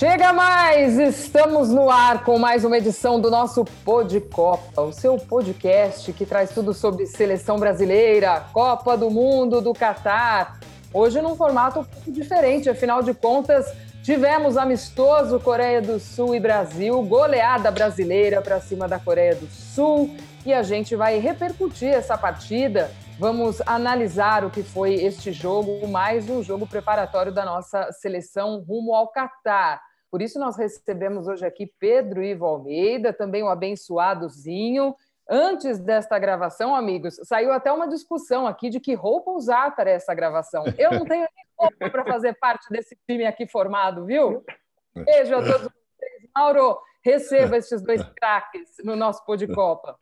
[0.00, 0.98] Chega mais!
[0.98, 6.24] Estamos no ar com mais uma edição do nosso Pod Copa, o seu podcast que
[6.24, 10.58] traz tudo sobre seleção brasileira, Copa do Mundo do Catar.
[10.90, 13.70] Hoje num formato um pouco diferente, afinal de contas,
[14.02, 20.16] tivemos amistoso Coreia do Sul e Brasil, goleada brasileira para cima da Coreia do Sul,
[20.46, 22.90] e a gente vai repercutir essa partida.
[23.18, 28.94] Vamos analisar o que foi este jogo, mais um jogo preparatório da nossa seleção rumo
[28.94, 29.89] ao Catar.
[30.10, 34.94] Por isso, nós recebemos hoje aqui Pedro Ivo Almeida, também o abençoadozinho.
[35.28, 40.12] Antes desta gravação, amigos, saiu até uma discussão aqui de que roupa usar para essa
[40.12, 40.64] gravação.
[40.76, 44.44] Eu não tenho nem roupa para fazer parte desse time aqui formado, viu?
[44.92, 46.28] Beijo a todos vocês.
[46.34, 49.96] Mauro, receba estes dois craques no nosso Pô de Copa.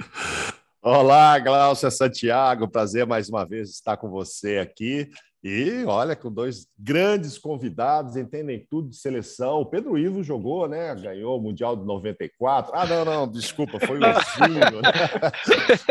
[0.81, 5.11] Olá, Glaucia Santiago, prazer mais uma vez estar com você aqui.
[5.43, 9.61] E olha, com dois grandes convidados, entendem tudo de seleção.
[9.61, 10.93] O Pedro Ivo jogou, né?
[10.97, 12.73] Ganhou o Mundial de 94.
[12.75, 14.83] Ah, não, não, desculpa, foi o Zinho.
[14.83, 14.91] Né?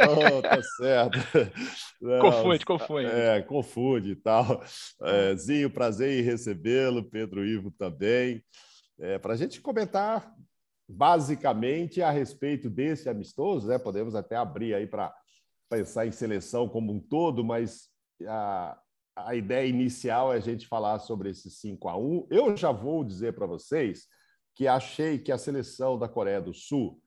[0.37, 1.17] oh, tá certo.
[2.01, 3.07] Não, confunde, confunde.
[3.07, 4.61] É, confunde e tal.
[5.01, 8.43] É, Zinho, prazer em recebê-lo, Pedro Ivo também.
[8.99, 10.29] É, Para a gente comentar
[10.89, 13.77] basicamente a respeito desse amistoso, né?
[13.77, 15.13] Podemos até abrir aí para
[15.69, 17.89] pensar em seleção como um todo, mas
[18.25, 18.77] a,
[19.25, 23.03] a ideia inicial é a gente falar sobre esse 5 a 1 Eu já vou
[23.03, 24.07] dizer para vocês
[24.55, 27.01] que achei que a seleção da Coreia do Sul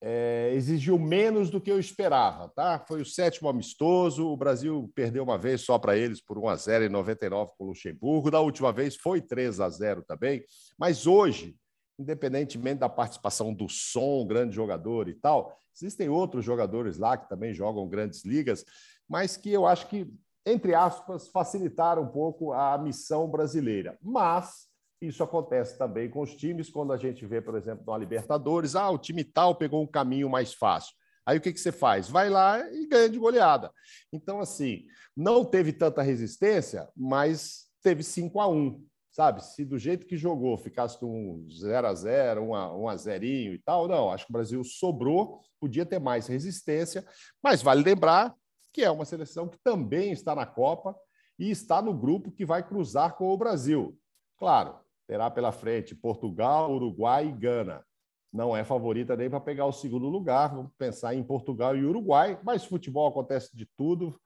[0.00, 2.48] é, exigiu menos do que eu esperava.
[2.48, 2.78] Tá?
[2.86, 6.56] Foi o sétimo amistoso, o Brasil perdeu uma vez só para eles por 1 a
[6.56, 8.30] 0 em 99 com o Luxemburgo.
[8.30, 10.42] Da última vez foi 3 a 0 também.
[10.78, 11.56] Mas hoje,
[11.98, 17.54] independentemente da participação do som, grande jogador e tal, existem outros jogadores lá que também
[17.54, 18.64] jogam grandes ligas,
[19.08, 20.06] mas que eu acho que
[20.44, 23.96] entre aspas, facilitar um pouco a missão brasileira.
[24.02, 24.68] Mas
[25.00, 28.90] isso acontece também com os times, quando a gente vê, por exemplo, na Libertadores, ah,
[28.90, 30.94] o time tal pegou um caminho mais fácil.
[31.24, 32.08] Aí o que, que você faz?
[32.08, 33.72] Vai lá e ganha de goleada.
[34.12, 34.84] Então, assim,
[35.16, 39.44] não teve tanta resistência, mas teve 5 a 1 sabe?
[39.44, 43.24] Se do jeito que jogou ficasse com 0 a 0 1 a, 1 a 0
[43.24, 44.10] e tal, não.
[44.10, 47.06] Acho que o Brasil sobrou, podia ter mais resistência,
[47.42, 48.34] mas vale lembrar
[48.72, 50.96] que é uma seleção que também está na Copa
[51.38, 53.98] e está no grupo que vai cruzar com o Brasil.
[54.36, 57.84] Claro, terá pela frente Portugal, Uruguai e Gana.
[58.32, 60.54] Não é favorita nem para pegar o segundo lugar.
[60.54, 64.18] Vamos pensar em Portugal e Uruguai, mas futebol acontece de tudo.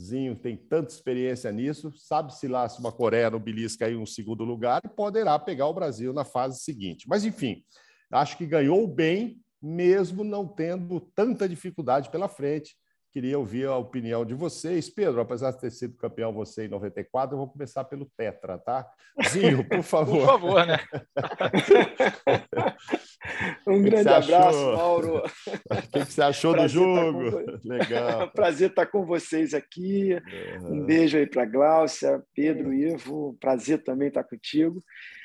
[0.00, 4.44] Zinho tem tanta experiência nisso, sabe-se lá se uma Coreia no belisca aí um segundo
[4.44, 7.06] lugar e poderá pegar o Brasil na fase seguinte.
[7.06, 7.62] Mas, enfim,
[8.10, 12.74] acho que ganhou bem, mesmo não tendo tanta dificuldade pela frente.
[13.12, 14.88] Queria ouvir a opinião de vocês.
[14.88, 18.88] Pedro, apesar de ter sido campeão você em 94, eu vou começar pelo Tetra, tá?
[19.28, 20.20] Zinho, por favor.
[20.20, 20.78] por favor, né?
[23.66, 25.24] um grande abraço, Mauro.
[25.24, 27.32] O que, você achou do jogo?
[27.32, 27.58] Com...
[27.68, 28.30] Legal.
[28.30, 30.14] Prazer estar com vocês aqui.
[30.62, 30.74] Uhum.
[30.74, 33.36] Um beijo aí para Gláucia, Pedro, Ivo.
[33.40, 34.80] Prazer também estar contigo.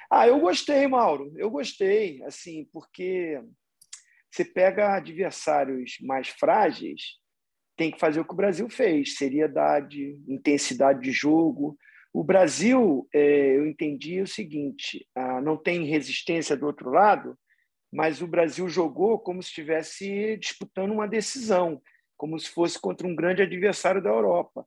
[0.10, 1.32] Ah, eu gostei, Mauro.
[1.38, 3.40] Eu gostei, assim, porque
[4.32, 7.24] você pega adversários mais frágeis
[7.76, 11.78] tem que fazer o que o Brasil fez: seriedade, intensidade de jogo.
[12.14, 17.38] O Brasil, é, eu entendi o seguinte: ah, não tem resistência do outro lado,
[17.92, 21.82] mas o Brasil jogou como se estivesse disputando uma decisão,
[22.18, 24.66] como se fosse contra um grande adversário da Europa.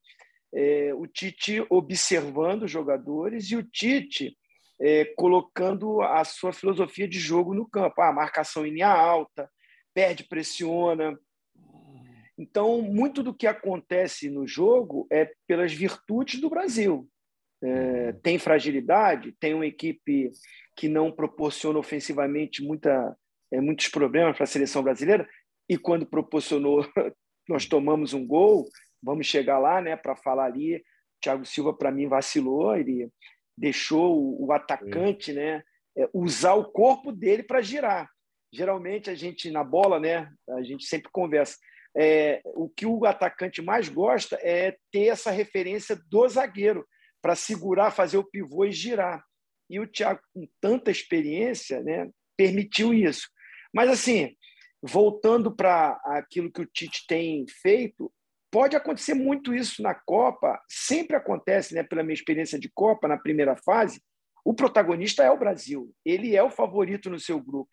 [0.55, 4.37] É, o Tite observando os jogadores e o Tite
[4.81, 8.01] é, colocando a sua filosofia de jogo no campo.
[8.01, 9.51] a ah, marcação em linha alta,
[9.93, 11.19] perde, pressiona,
[12.39, 17.09] então, muito do que acontece no jogo é pelas virtudes do Brasil.
[17.61, 20.31] É, tem fragilidade, tem uma equipe
[20.77, 23.17] que não proporciona ofensivamente muita,
[23.53, 25.29] é, muitos problemas para a seleção brasileira,
[25.69, 26.87] e quando proporcionou,
[27.49, 28.69] nós tomamos um gol.
[29.03, 30.83] Vamos chegar lá né, para falar ali.
[31.21, 33.11] Thiago Silva, para mim, vacilou, ele
[33.57, 35.65] deixou o, atacante né,
[35.97, 38.09] é, usar o corpo dele para girar.
[38.53, 41.57] Geralmente, a gente, na bola, né, a gente sempre conversa
[41.99, 46.87] é, o que o atacante mais gosta é ter essa referência do zagueiro
[47.21, 49.25] para segurar, fazer o pivô e girar.
[49.69, 53.29] E o Thiago, com tanta experiência, né, permitiu isso.
[53.75, 54.33] Mas, assim,
[54.81, 58.13] voltando para aquilo que o Tite tem feito,
[58.49, 63.19] pode acontecer muito isso na Copa, sempre acontece, né, pela minha experiência de Copa, na
[63.19, 64.01] primeira fase,
[64.45, 67.69] o protagonista é o Brasil, ele é o favorito no seu grupo.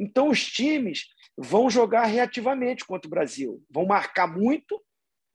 [0.00, 1.04] Então, os times
[1.36, 3.62] vão jogar reativamente contra o Brasil.
[3.70, 4.82] Vão marcar muito,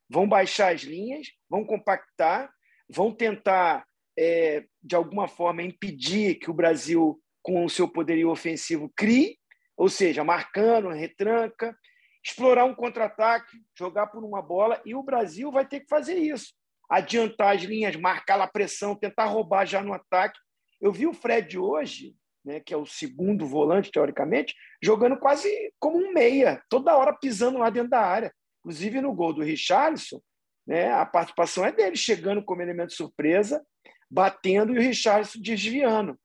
[0.09, 2.51] vão baixar as linhas, vão compactar,
[2.89, 3.85] vão tentar,
[4.17, 9.37] é, de alguma forma, impedir que o Brasil com o seu poderio ofensivo, crie,
[9.77, 11.77] ou seja, marcando, retranca,
[12.25, 16.53] explorar um contra-ataque, jogar por uma bola, e o Brasil vai ter que fazer isso.
[16.89, 20.39] Adiantar as linhas, marcar a pressão, tentar roubar já no ataque.
[20.81, 22.15] Eu vi o Fred hoje,
[22.45, 25.49] né, que é o segundo volante, teoricamente, jogando quase
[25.79, 28.31] como um meia, toda hora pisando lá dentro da área.
[28.59, 30.21] Inclusive no gol do Richarlison,
[30.65, 33.65] né, a participação é dele, chegando como elemento surpresa,
[34.09, 36.17] batendo e o Richarlison desviando.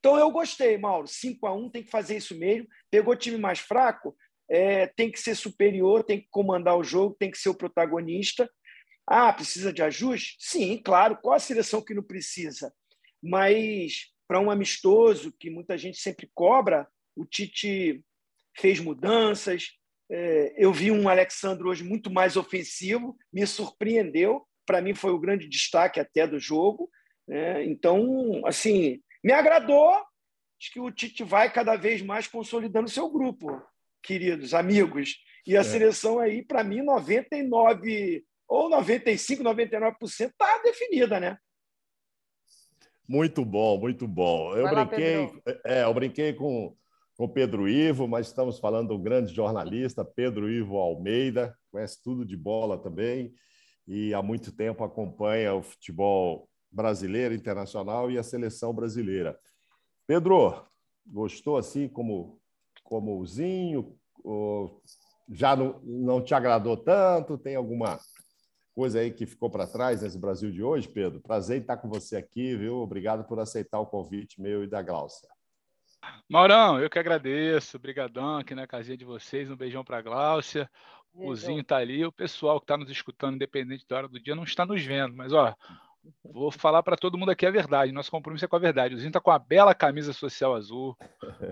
[0.00, 1.06] Então eu gostei, Mauro.
[1.06, 2.66] 5 a 1 tem que fazer isso mesmo.
[2.90, 4.16] Pegou time mais fraco,
[4.50, 8.50] é, tem que ser superior, tem que comandar o jogo, tem que ser o protagonista.
[9.06, 10.36] Ah, precisa de ajuste?
[10.40, 11.16] Sim, claro.
[11.22, 12.72] Qual a seleção que não precisa?
[13.22, 18.02] Mas para um amistoso que muita gente sempre cobra, o Tite
[18.56, 19.72] fez mudanças.
[20.10, 24.48] É, eu vi um Alexandre hoje muito mais ofensivo, me surpreendeu.
[24.64, 26.90] Para mim foi o grande destaque até do jogo.
[27.28, 29.90] É, então, assim, me agradou.
[29.90, 33.62] Acho que o Tite vai cada vez mais consolidando seu grupo
[34.02, 35.18] queridos amigos.
[35.46, 35.64] E a é.
[35.64, 41.36] seleção aí, para mim, 99 ou 95, 99% está definida, né?
[43.08, 44.54] Muito bom, muito bom.
[44.56, 45.32] Eu Vai brinquei, lá,
[45.64, 46.74] é, eu brinquei com
[47.16, 52.36] com Pedro Ivo, mas estamos falando do grande jornalista Pedro Ivo Almeida, conhece tudo de
[52.36, 53.32] bola também
[53.86, 59.38] e há muito tempo acompanha o futebol brasileiro, internacional e a seleção brasileira.
[60.06, 60.64] Pedro,
[61.06, 62.40] gostou assim como
[62.82, 63.96] como o Zinho?
[65.30, 67.38] já não, não te agradou tanto?
[67.38, 67.98] Tem alguma
[68.74, 71.20] coisa aí que ficou para trás nesse Brasil de hoje, Pedro?
[71.20, 72.76] Prazer em estar com você aqui, viu?
[72.76, 75.28] Obrigado por aceitar o convite meu e da Glaucia.
[76.28, 77.76] Maurão, eu que agradeço.
[77.76, 79.50] Obrigadão aqui na casinha de vocês.
[79.50, 80.68] Um beijão para a Gláucia.
[81.14, 82.04] O Zinho está ali.
[82.04, 85.14] O pessoal que está nos escutando, independente da hora do dia, não está nos vendo.
[85.14, 85.54] Mas, ó,
[86.24, 87.92] Vou falar para todo mundo aqui a verdade.
[87.92, 88.94] Nosso compromisso é com a verdade.
[88.94, 90.96] O Zinho está com a bela camisa social azul.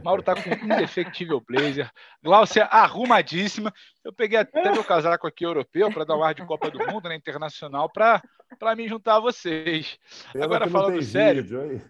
[0.03, 1.91] Mauro está com um indefectível blazer.
[2.23, 3.73] Glaucia arrumadíssima.
[4.05, 7.09] Eu peguei até meu casaco aqui europeu para dar um ar de Copa do Mundo,
[7.09, 8.23] né, internacional, para
[8.77, 9.83] me juntar a você.
[10.41, 11.43] Agora falando sério.
[11.43, 11.83] Vídeo,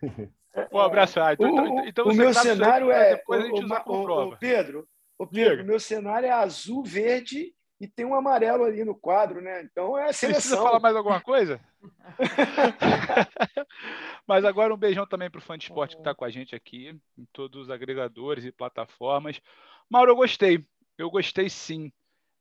[0.72, 1.20] um abraço.
[1.20, 3.16] Ah, então, o, então, então o meu cenário é.
[3.16, 4.34] Depois a gente o, usa prova.
[4.34, 8.94] O Pedro, o Pedro, meu cenário é azul, verde e tem um amarelo ali no
[8.94, 9.62] quadro, né?
[9.62, 10.40] Então é seleção.
[10.40, 11.58] Precisa falar mais alguma coisa?
[14.28, 16.54] Mas agora um beijão também para o fã de esporte que está com a gente
[16.54, 19.40] aqui, em todos os agregadores e plataformas.
[19.88, 20.64] Mauro, eu gostei.
[20.98, 21.90] Eu gostei sim.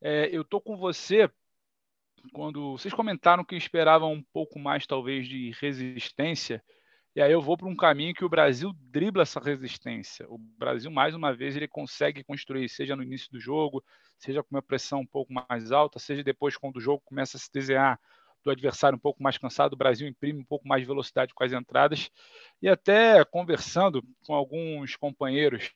[0.01, 1.31] É, eu tô com você
[2.33, 6.61] quando vocês comentaram que esperavam um pouco mais, talvez, de resistência.
[7.19, 10.25] E aí eu vou para um caminho que o Brasil dribla essa resistência.
[10.29, 13.83] O Brasil, mais uma vez, ele consegue construir, seja no início do jogo,
[14.17, 17.39] seja com uma pressão um pouco mais alta, seja depois quando o jogo começa a
[17.41, 17.99] se desenhar
[18.41, 21.43] do adversário um pouco mais cansado, o Brasil imprime um pouco mais de velocidade com
[21.43, 22.09] as entradas.
[22.61, 25.73] E até conversando com alguns companheiros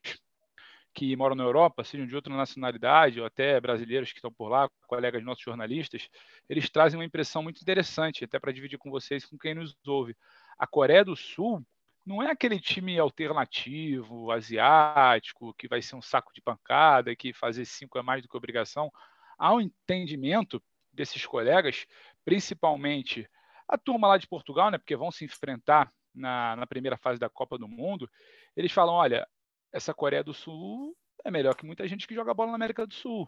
[0.94, 4.69] que moram na Europa, sejam de outra nacionalidade, ou até brasileiros que estão por lá,
[4.88, 6.07] colegas nossos jornalistas,
[6.48, 10.16] eles trazem uma impressão muito interessante, até para dividir com vocês, com quem nos ouve.
[10.57, 11.65] A Coreia do Sul
[12.05, 17.65] não é aquele time alternativo, asiático, que vai ser um saco de pancada, que fazer
[17.65, 18.91] cinco é mais do que obrigação.
[19.38, 20.61] Há um entendimento
[20.91, 21.85] desses colegas,
[22.25, 23.28] principalmente
[23.68, 27.30] a turma lá de Portugal, né, porque vão se enfrentar na, na primeira fase da
[27.30, 28.09] Copa do Mundo,
[28.56, 29.28] eles falam: olha,
[29.71, 32.94] essa Coreia do Sul é melhor que muita gente que joga bola na América do
[32.94, 33.28] Sul.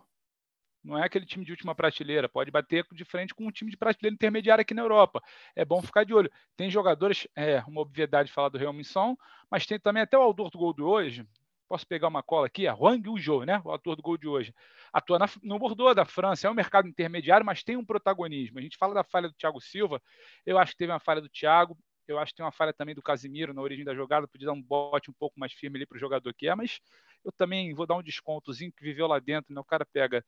[0.85, 2.29] Não é aquele time de última prateleira.
[2.29, 5.21] Pode bater de frente com um time de prateleira intermediária aqui na Europa.
[5.55, 6.31] É bom ficar de olho.
[6.55, 9.17] Tem jogadores, é uma obviedade falar do Real Missão,
[9.49, 11.27] mas tem também até o autor do gol de hoje.
[11.67, 12.67] Posso pegar uma cola aqui?
[12.67, 13.59] A Huang Ujou, né?
[13.65, 14.53] O autor do gol de hoje.
[14.93, 16.47] Atua na, no Bordeaux da França.
[16.47, 18.59] É um mercado intermediário, mas tem um protagonismo.
[18.59, 19.99] A gente fala da falha do Thiago Silva.
[20.45, 21.75] Eu acho que teve uma falha do Thiago.
[22.07, 24.27] Eu acho que tem uma falha também do Casimiro na origem da jogada.
[24.27, 26.79] Podia dar um bote um pouco mais firme ali para o jogador que é, mas
[27.23, 29.51] eu também vou dar um descontozinho que viveu lá dentro.
[29.51, 29.59] Né?
[29.59, 30.23] O cara pega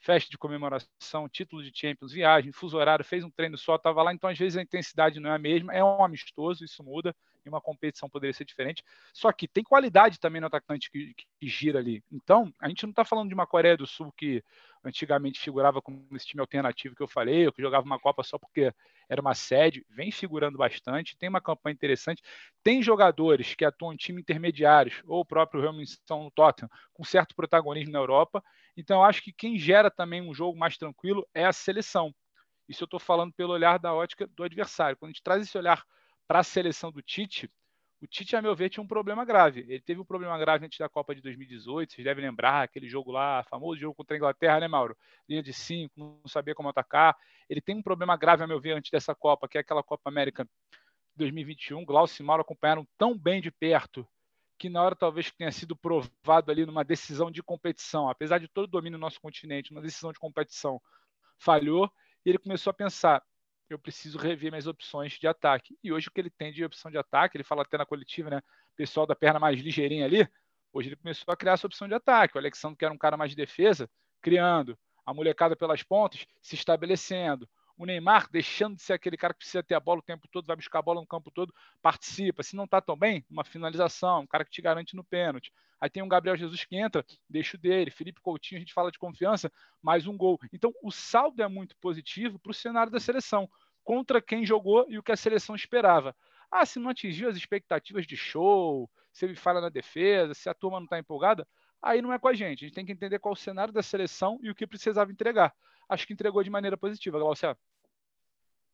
[0.00, 4.12] festa de comemoração, título de Champions, viagem, fuso horário, fez um treino só, estava lá,
[4.12, 7.48] então às vezes a intensidade não é a mesma, é um amistoso, isso muda, em
[7.50, 8.82] uma competição poderia ser diferente,
[9.12, 12.02] só que tem qualidade também no atacante que, que gira ali.
[12.10, 14.42] Então, a gente não está falando de uma Coreia do Sul que
[14.84, 18.38] antigamente figurava como esse time alternativo que eu falei, ou que jogava uma Copa só
[18.38, 18.72] porque
[19.08, 22.22] era uma sede, vem figurando bastante, tem uma campanha interessante,
[22.62, 27.34] tem jogadores que atuam em time intermediários, ou o próprio Real no Tottenham, com certo
[27.34, 28.42] protagonismo na Europa,
[28.76, 32.14] então eu acho que quem gera também um jogo mais tranquilo é a seleção.
[32.68, 34.96] Isso eu estou falando pelo olhar da ótica do adversário.
[34.96, 35.84] Quando a gente traz esse olhar
[36.26, 37.50] para a seleção do Tite,
[38.04, 39.60] o Tite, a meu ver, tinha um problema grave.
[39.60, 41.94] Ele teve um problema grave antes da Copa de 2018.
[41.94, 44.94] Vocês devem lembrar aquele jogo lá, famoso jogo contra a Inglaterra, né, Mauro?
[45.26, 47.16] Linha de cinco, não sabia como atacar.
[47.48, 50.10] Ele tem um problema grave, a meu ver, antes dessa Copa, que é aquela Copa
[50.10, 50.46] América
[51.16, 51.82] 2021.
[51.82, 54.06] Glaucio e Mauro acompanharam tão bem de perto
[54.58, 58.64] que na hora talvez tenha sido provado ali numa decisão de competição, apesar de todo
[58.64, 60.80] o domínio do nosso continente, uma decisão de competição
[61.38, 61.90] falhou,
[62.24, 63.22] e ele começou a pensar,
[63.74, 65.76] eu preciso rever minhas opções de ataque.
[65.82, 68.30] E hoje o que ele tem de opção de ataque, ele fala até na coletiva,
[68.30, 68.40] né?
[68.76, 70.28] Pessoal da perna mais ligeirinha ali,
[70.72, 72.36] hoje ele começou a criar essa opção de ataque.
[72.36, 73.88] O Alexandre, que era um cara mais de defesa,
[74.20, 74.78] criando.
[75.04, 77.48] A molecada pelas pontas se estabelecendo.
[77.76, 80.46] O Neymar deixando de ser aquele cara que precisa ter a bola o tempo todo,
[80.46, 81.52] vai buscar a bola no campo todo,
[81.82, 82.42] participa.
[82.42, 85.52] Se não está tão bem, uma finalização, um cara que te garante no pênalti.
[85.80, 87.90] Aí tem um Gabriel Jesus que entra, deixa o dele.
[87.90, 89.52] Felipe Coutinho, a gente fala de confiança,
[89.82, 90.38] mais um gol.
[90.52, 93.50] Então, o saldo é muito positivo para o cenário da seleção,
[93.84, 96.16] contra quem jogou e o que a seleção esperava.
[96.50, 100.54] Ah, se não atingiu as expectativas de show, se ele falha na defesa, se a
[100.54, 101.46] turma não está empolgada,
[101.80, 102.64] aí não é com a gente.
[102.64, 105.54] A gente tem que entender qual o cenário da seleção e o que precisava entregar.
[105.88, 107.56] Acho que entregou de maneira positiva, Glaucia.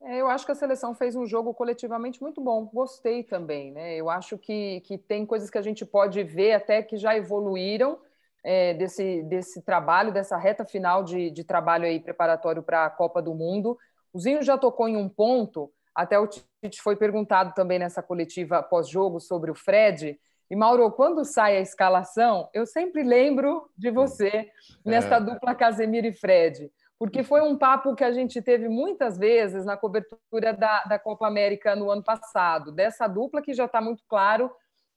[0.03, 2.65] É, eu acho que a seleção fez um jogo coletivamente muito bom.
[2.67, 3.97] Gostei também, né?
[3.97, 8.01] Eu acho que, que tem coisas que a gente pode ver até que já evoluíram
[8.43, 13.21] é, desse, desse trabalho, dessa reta final de, de trabalho aí preparatório para a Copa
[13.21, 13.79] do Mundo.
[14.13, 18.63] O Zinho já tocou em um ponto, até o Tite foi perguntado também nessa coletiva
[18.63, 20.19] pós-jogo sobre o Fred.
[20.51, 24.51] E, Mauro, quando sai a escalação, eu sempre lembro de você
[24.85, 25.21] nessa é.
[25.21, 29.75] dupla Casemiro e Fred porque foi um papo que a gente teve muitas vezes na
[29.75, 34.53] cobertura da, da Copa América no ano passado, dessa dupla que já está muito claro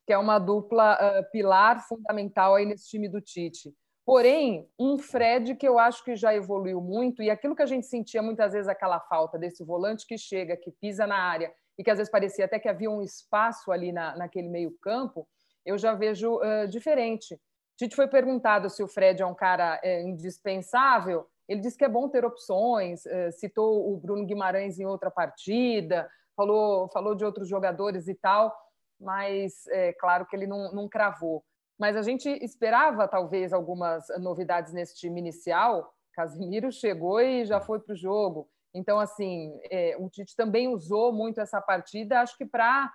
[0.06, 3.74] que é uma dupla uh, pilar fundamental aí nesse time do Tite.
[4.06, 7.88] Porém, um Fred que eu acho que já evoluiu muito, e aquilo que a gente
[7.88, 11.90] sentia muitas vezes aquela falta desse volante que chega, que pisa na área, e que
[11.90, 15.28] às vezes parecia até que havia um espaço ali na, naquele meio-campo,
[15.66, 17.40] eu já vejo uh, diferente.
[17.78, 21.26] Tite foi perguntado se o Fred é um cara indispensável.
[21.48, 26.08] Ele disse que é bom ter opções, eh, citou o Bruno Guimarães em outra partida,
[26.36, 28.56] falou, falou de outros jogadores e tal,
[29.00, 31.44] mas é claro que ele não, não cravou.
[31.80, 35.94] Mas a gente esperava talvez algumas novidades nesse time inicial.
[36.14, 38.50] Casimiro chegou e já foi para o jogo.
[38.74, 42.92] Então, assim, é, o Tite também usou muito essa partida, acho que para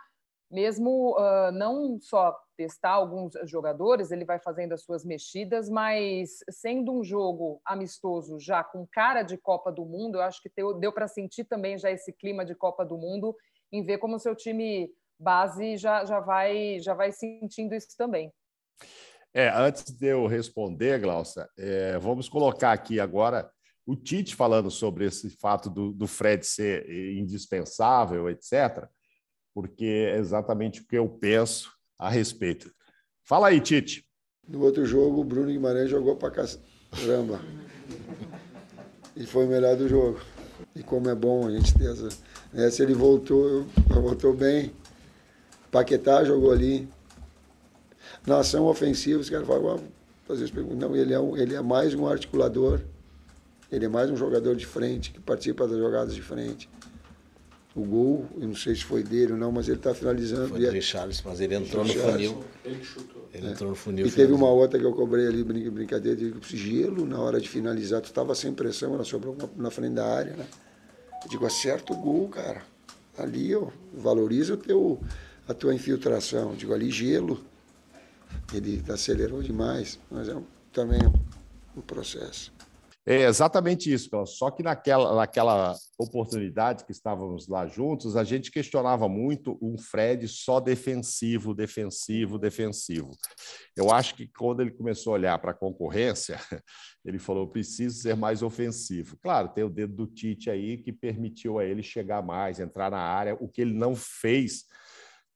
[0.50, 6.92] mesmo uh, não só testar alguns jogadores, ele vai fazendo as suas mexidas, mas sendo
[6.92, 11.06] um jogo amistoso já com cara de Copa do Mundo, eu acho que deu, para
[11.06, 13.36] sentir também já esse clima de Copa do Mundo
[13.70, 18.32] em ver como o seu time base já, já, vai, já vai sentindo isso também.
[19.34, 23.50] É, antes de eu responder, Glaucia, é, vamos colocar aqui agora
[23.86, 28.88] o Tite falando sobre esse fato do, do Fred ser indispensável, etc
[29.58, 32.70] porque é exatamente o que eu penso a respeito.
[33.24, 34.04] Fala aí, Tite.
[34.46, 37.40] No outro jogo, o Bruno Guimarães jogou para caramba.
[39.16, 40.20] E foi o melhor do jogo.
[40.76, 42.08] E como é bom a gente ter essa.
[42.52, 42.70] Né?
[42.70, 44.72] Se ele voltou, voltou bem.
[45.72, 46.88] Paquetá jogou ali.
[48.28, 49.80] Na ação ofensiva, os caras falam,
[50.28, 52.80] às vezes não, ele é, um, ele é mais um articulador,
[53.72, 56.68] ele é mais um jogador de frente, que participa das jogadas de frente
[57.78, 60.48] o gol, eu não sei se foi dele ou não, mas ele está finalizando.
[60.48, 62.44] Foi do Richarlison, mas ele entrou no funil.
[62.64, 63.28] Ele chutou.
[63.32, 63.50] Ele é.
[63.50, 64.06] entrou no funil.
[64.06, 68.00] E teve uma outra que eu cobrei ali, brincadeira, de gelo na hora de finalizar.
[68.00, 70.46] Tu estava sem pressão, ela sobrou na frente da área, né?
[71.22, 72.62] Eu digo, acerta o gol, cara.
[73.16, 75.00] Ali, ó, valoriza o teu,
[75.46, 76.50] a tua infiltração.
[76.50, 77.40] Eu digo, ali gelo.
[78.52, 80.36] Ele acelerou demais, mas é
[80.72, 81.00] também
[81.76, 82.52] um processo.
[83.10, 89.08] É exatamente isso, só que naquela, naquela oportunidade que estávamos lá juntos, a gente questionava
[89.08, 93.16] muito um Fred só defensivo, defensivo, defensivo.
[93.74, 96.38] Eu acho que quando ele começou a olhar para a concorrência,
[97.02, 99.16] ele falou: preciso ser mais ofensivo.
[99.22, 103.00] Claro, tem o dedo do Tite aí que permitiu a ele chegar mais, entrar na
[103.00, 104.64] área, o que ele não fez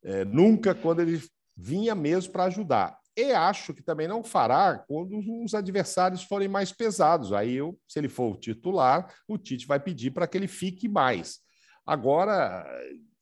[0.03, 1.19] é, nunca quando ele
[1.55, 2.97] vinha mesmo para ajudar.
[3.15, 7.31] E acho que também não fará quando os adversários forem mais pesados.
[7.31, 10.89] Aí, eu, se ele for o titular, o Tite vai pedir para que ele fique
[10.89, 11.39] mais.
[11.85, 12.65] Agora,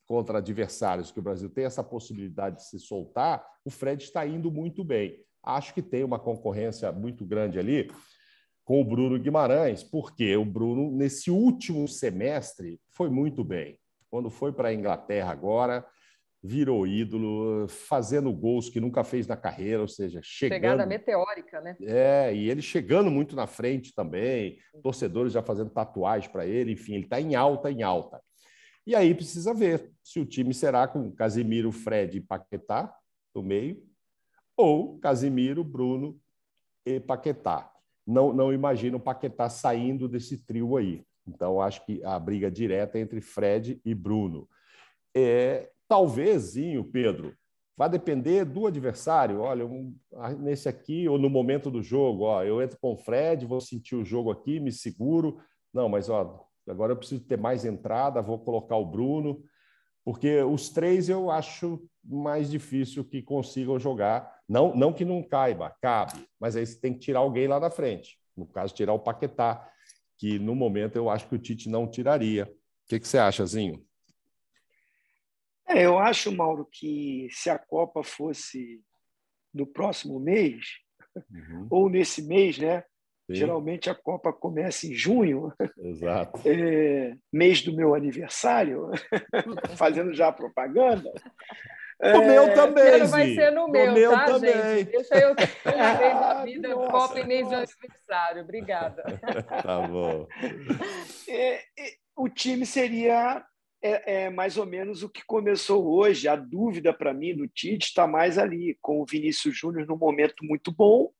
[0.05, 4.49] contra adversários que o Brasil tem essa possibilidade de se soltar, o Fred está indo
[4.49, 5.19] muito bem.
[5.43, 7.91] Acho que tem uma concorrência muito grande ali
[8.63, 13.77] com o Bruno Guimarães, porque o Bruno, nesse último semestre, foi muito bem.
[14.09, 15.85] Quando foi para a Inglaterra agora,
[16.43, 20.55] virou ídolo, fazendo gols que nunca fez na carreira, ou seja, chegando.
[20.55, 21.77] Chegada meteórica, né?
[21.81, 26.95] É, e ele chegando muito na frente também, torcedores já fazendo tatuagem para ele, enfim,
[26.95, 28.19] ele está em alta, em alta.
[28.85, 32.91] E aí precisa ver se o time será com Casimiro, Fred e Paquetá
[33.35, 33.83] no meio,
[34.57, 36.19] ou Casimiro, Bruno
[36.85, 37.71] e Paquetá.
[38.05, 41.03] Não, não imagino o Paquetá saindo desse trio aí.
[41.27, 44.49] Então, acho que a briga direta é entre Fred e Bruno.
[45.15, 46.53] É, Talvez,
[46.93, 47.35] Pedro,
[47.75, 49.41] vai depender do adversário.
[49.41, 49.93] Olha, um,
[50.39, 53.95] nesse aqui, ou no momento do jogo, ó, eu entro com o Fred, vou sentir
[53.95, 55.41] o jogo aqui, me seguro.
[55.73, 59.43] Não, mas ó, agora eu preciso ter mais entrada, vou colocar o Bruno,
[60.05, 64.33] porque os três eu acho mais difícil que consigam jogar.
[64.47, 67.69] Não, não que não caiba, cabe, mas aí você tem que tirar alguém lá na
[67.69, 68.17] frente.
[68.37, 69.69] No caso, tirar o Paquetá,
[70.17, 72.45] que no momento eu acho que o Tite não tiraria.
[72.45, 73.85] O que, que você acha, Zinho?
[75.73, 78.81] É, eu acho, Mauro, que se a Copa fosse
[79.53, 80.65] no próximo mês,
[81.15, 81.67] uhum.
[81.69, 82.83] ou nesse mês, né?
[83.29, 83.35] Sim.
[83.35, 86.41] Geralmente a Copa começa em junho, Exato.
[86.45, 88.89] É, mês do meu aniversário,
[89.77, 91.09] fazendo já propaganda.
[92.01, 93.05] O é, meu também.
[93.05, 94.53] vai ser no meu, meu tá, também.
[94.53, 94.91] gente?
[94.91, 97.65] Deixa eu ter uma vez na vida, nossa, Copa e mês nossa.
[97.67, 98.41] de aniversário.
[98.41, 99.03] Obrigada.
[99.63, 100.27] tá bom.
[101.29, 101.63] É,
[102.17, 103.45] o time seria
[103.81, 106.27] é, é, mais ou menos o que começou hoje.
[106.27, 110.45] A dúvida para mim do Tite está mais ali, com o Vinícius Júnior num momento
[110.45, 111.11] muito bom.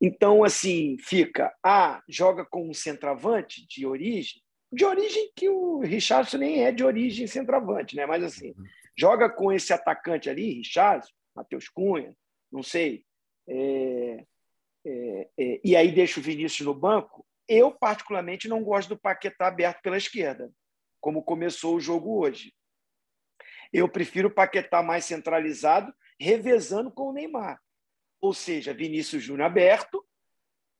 [0.00, 1.54] Então, assim, fica.
[1.64, 4.42] Ah, joga com um centroavante de origem,
[4.72, 8.06] de origem que o Richardson nem é de origem centroavante, né?
[8.06, 8.54] Mas assim,
[8.96, 12.14] joga com esse atacante ali, Richardson, Matheus Cunha,
[12.52, 13.04] não sei.
[13.48, 14.24] É,
[14.86, 17.26] é, é, e aí deixa o Vinícius no banco.
[17.48, 20.50] Eu, particularmente, não gosto do Paquetá aberto pela esquerda
[21.00, 22.52] como começou o jogo hoje.
[23.72, 27.60] Eu prefiro Paquetá mais centralizado, revezando com o Neymar.
[28.20, 30.04] Ou seja, Vinícius Júnior aberto,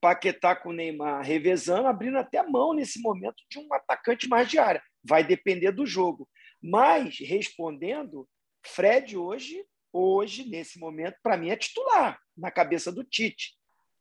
[0.01, 4.59] Paquetá com o Neymar revezando, abrindo até mão nesse momento de um atacante mais de
[4.59, 4.83] área.
[5.05, 6.29] Vai depender do jogo.
[6.63, 8.29] Mas, respondendo,
[8.65, 13.55] Fred hoje, hoje nesse momento, para mim é titular, na cabeça do Tite.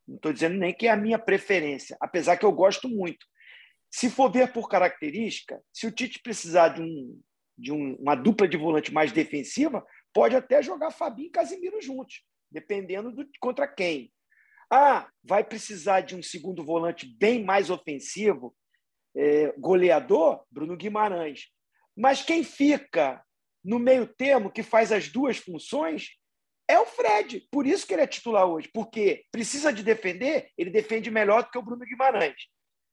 [0.06, 3.24] Não estou dizendo nem que é a minha preferência, apesar que eu gosto muito.
[3.90, 7.20] Se for ver por característica, se o Tite precisar de, um,
[7.58, 12.22] de um, uma dupla de volante mais defensiva, pode até jogar Fabinho e Casimiro juntos,
[12.50, 14.12] dependendo do contra quem.
[14.70, 18.54] Ah, vai precisar de um segundo volante bem mais ofensivo,
[19.16, 21.48] é, goleador, Bruno Guimarães.
[21.96, 23.20] Mas quem fica
[23.64, 26.10] no meio termo, que faz as duas funções,
[26.68, 27.48] é o Fred.
[27.50, 31.50] Por isso que ele é titular hoje, porque precisa de defender, ele defende melhor do
[31.50, 32.46] que o Bruno Guimarães.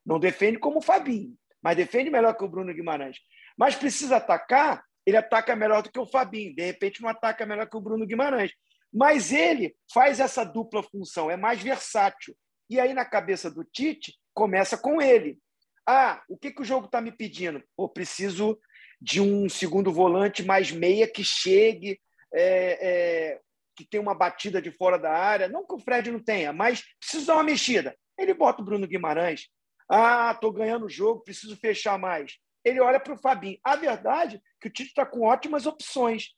[0.08, 3.18] Não defende como o Fabinho, mas defende melhor que o Bruno Guimarães.
[3.58, 6.56] Mas precisa atacar, ele ataca melhor do que o Fabinho.
[6.56, 8.54] De repente, não ataca melhor que o Bruno Guimarães.
[8.94, 12.34] Mas ele faz essa dupla função, é mais versátil.
[12.70, 15.38] E aí, na cabeça do Tite, começa com ele.
[15.86, 17.62] Ah, o que, que o jogo está me pedindo?
[17.76, 18.58] Pô, preciso
[19.02, 22.00] de um segundo volante mais meia que chegue,
[22.34, 23.40] é, é,
[23.76, 25.50] que tenha uma batida de fora da área.
[25.50, 27.94] Não que o Fred não tenha, mas preciso dar uma mexida.
[28.18, 29.48] Ele bota o Bruno Guimarães,
[29.90, 32.38] ah, estou ganhando o jogo, preciso fechar mais.
[32.64, 33.58] Ele olha para o Fabinho.
[33.64, 36.36] A verdade é que o Tite está com ótimas opções.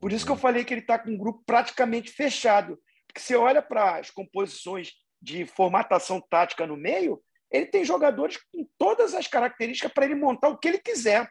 [0.00, 2.80] Por isso que eu falei que ele está com um grupo praticamente fechado.
[3.06, 8.68] Porque você olha para as composições de formatação tática no meio, ele tem jogadores com
[8.76, 11.28] todas as características para ele montar o que ele quiser.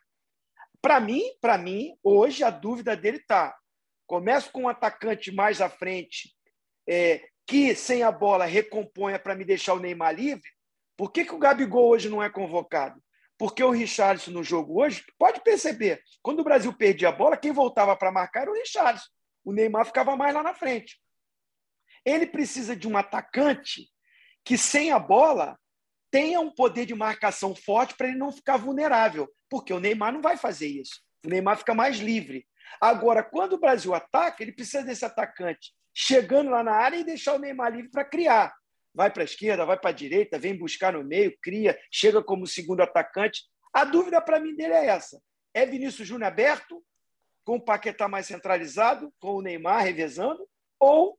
[0.81, 3.55] Para mim, para mim, hoje a dúvida dele está:
[4.05, 6.33] começo com um atacante mais à frente,
[6.87, 10.49] é, que sem a bola recomponha para me deixar o Neymar livre,
[10.97, 13.01] por que, que o Gabigol hoje não é convocado?
[13.37, 17.51] Porque o Richardson no jogo hoje, pode perceber, quando o Brasil perdia a bola, quem
[17.51, 19.07] voltava para marcar era o Richardson.
[19.45, 20.99] O Neymar ficava mais lá na frente.
[22.03, 23.87] Ele precisa de um atacante
[24.43, 25.57] que, sem a bola,
[26.09, 30.21] tenha um poder de marcação forte para ele não ficar vulnerável, porque o Neymar não
[30.21, 30.99] vai fazer isso.
[31.23, 32.47] O Neymar fica mais livre.
[32.81, 37.33] Agora, quando o Brasil ataca, ele precisa desse atacante chegando lá na área e deixar
[37.33, 38.53] o Neymar livre para criar
[38.97, 42.47] vai para a esquerda, vai para a direita, vem buscar no meio, cria, chega como
[42.47, 43.43] segundo atacante.
[43.71, 45.21] A dúvida para mim dele é essa:
[45.53, 46.83] é Vinícius Júnior aberto,
[47.45, 51.17] com o Paquetá mais centralizado, com o Neymar revezando, ou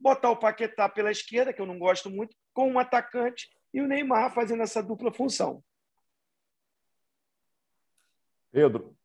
[0.00, 3.86] botar o Paquetá pela esquerda, que eu não gosto muito, com um atacante e o
[3.86, 5.62] Neymar fazendo essa dupla função.
[8.50, 8.96] Pedro,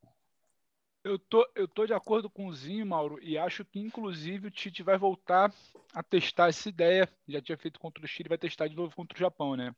[1.04, 4.52] eu tô, eu tô de acordo com o Zinho, Mauro, e acho que inclusive o
[4.52, 5.54] Tite vai voltar
[5.94, 7.10] a testar essa ideia.
[7.28, 9.76] Já tinha feito contra o Chile, vai testar de novo contra o Japão, né?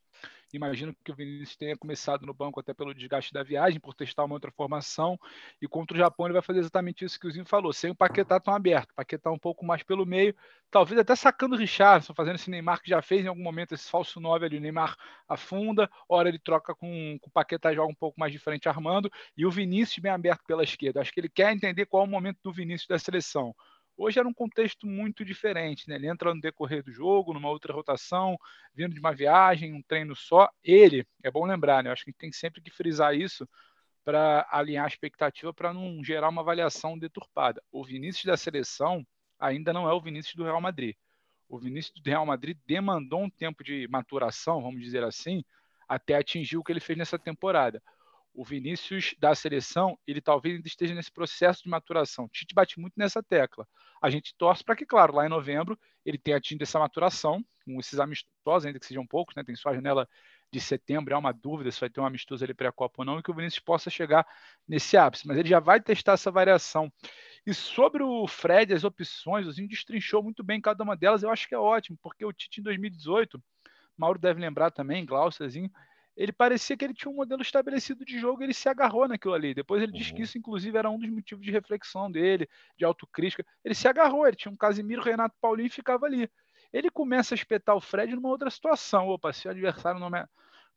[0.52, 4.24] Imagino que o Vinícius tenha começado no banco até pelo desgaste da viagem, por testar
[4.24, 5.18] uma outra formação.
[5.60, 7.94] E contra o Japão ele vai fazer exatamente isso que o Zinho falou, sem o
[7.94, 8.94] Paquetá tão aberto.
[8.94, 10.34] Paquetá um pouco mais pelo meio,
[10.70, 13.90] talvez até sacando o Richardson, fazendo esse Neymar que já fez em algum momento esse
[13.90, 14.58] falso 9 ali.
[14.58, 14.96] O Neymar
[15.28, 19.10] afunda, hora ele troca com, com o Paquetá joga um pouco mais de frente armando.
[19.36, 21.00] E o Vinícius bem aberto pela esquerda.
[21.00, 23.54] Acho que ele quer entender qual é o momento do Vinícius da seleção.
[23.96, 25.96] Hoje era um contexto muito diferente, né?
[25.96, 28.36] Ele entra no decorrer do jogo, numa outra rotação,
[28.74, 30.48] vindo de uma viagem, um treino só.
[30.62, 31.88] Ele, é bom lembrar, né?
[31.88, 33.48] Eu acho que tem sempre que frisar isso,
[34.06, 37.60] para alinhar a expectativa para não gerar uma avaliação deturpada.
[37.72, 39.04] O Vinícius da seleção
[39.36, 40.94] ainda não é o Vinícius do Real Madrid.
[41.48, 45.42] O Vinícius do Real Madrid demandou um tempo de maturação, vamos dizer assim,
[45.88, 47.82] até atingir o que ele fez nessa temporada.
[48.36, 52.28] O Vinícius da seleção, ele talvez ainda esteja nesse processo de maturação.
[52.28, 53.66] Tite bate muito nessa tecla.
[54.00, 57.80] A gente torce para que, claro, lá em novembro ele tenha atingido essa maturação, com
[57.80, 59.42] esses amistosos, ainda que sejam poucos, né?
[59.42, 60.06] tem só a janela
[60.52, 63.22] de setembro, é uma dúvida se vai ter um amistoso ali pré-copa ou não, e
[63.22, 64.26] que o Vinícius possa chegar
[64.68, 66.92] nesse ápice, mas ele já vai testar essa variação.
[67.44, 71.30] E sobre o Fred, as opções, o Zinho destrinchou muito bem cada uma delas, eu
[71.30, 73.42] acho que é ótimo, porque o Tite em 2018,
[73.96, 75.70] Mauro deve lembrar também, Glaucerzinho,
[76.16, 79.52] ele parecia que ele tinha um modelo estabelecido de jogo, ele se agarrou naquilo ali.
[79.52, 79.98] Depois ele uhum.
[79.98, 82.48] disse que isso, inclusive, era um dos motivos de reflexão dele,
[82.78, 83.44] de autocrítica.
[83.64, 86.30] Ele se agarrou, ele tinha um Casimiro, Renato Paulinho e ficava ali
[86.72, 89.08] ele começa a espetar o Fred numa outra situação.
[89.08, 90.24] Opa, se o adversário não me,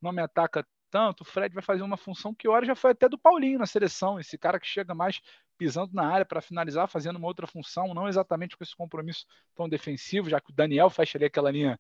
[0.02, 3.08] não me ataca tanto, o Fred vai fazer uma função que hora já foi até
[3.08, 5.22] do Paulinho na seleção, esse cara que chega mais
[5.56, 9.26] pisando na área para finalizar, fazendo uma outra função, não exatamente com esse compromisso
[9.56, 11.80] tão defensivo, já que o Daniel fecha ali aquela linha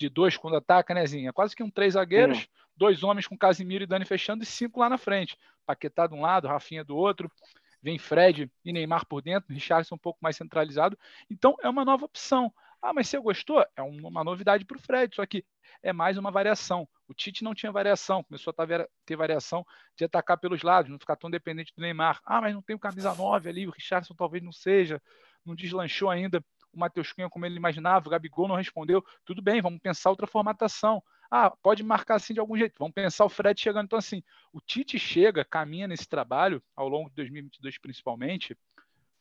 [0.00, 1.32] de dois quando ataca, né, Zinha?
[1.32, 2.44] Quase que um três zagueiros, uhum.
[2.74, 5.36] dois homens com Casimiro e Dani fechando e cinco lá na frente.
[5.66, 7.30] Paquetá de um lado, Rafinha do outro,
[7.82, 10.98] vem Fred e Neymar por dentro, Richardson um pouco mais centralizado.
[11.30, 12.50] Então é uma nova opção.
[12.82, 13.62] Ah, mas você gostou?
[13.76, 15.44] É uma novidade para o Fred, só que
[15.82, 16.88] é mais uma variação.
[17.06, 18.66] O Tite não tinha variação, começou a
[19.04, 22.20] ter variação de atacar pelos lados, não ficar tão dependente do Neymar.
[22.24, 25.00] Ah, mas não tem o camisa 9 ali, o Richardson talvez não seja,
[25.44, 29.04] não deslanchou ainda o Matheus Cunha como ele imaginava, o Gabigol não respondeu.
[29.24, 31.02] Tudo bem, vamos pensar outra formatação.
[31.30, 32.76] Ah, pode marcar assim de algum jeito.
[32.78, 33.86] Vamos pensar o Fred chegando.
[33.86, 38.56] Então, assim, o Tite chega, caminha nesse trabalho, ao longo de 2022 principalmente,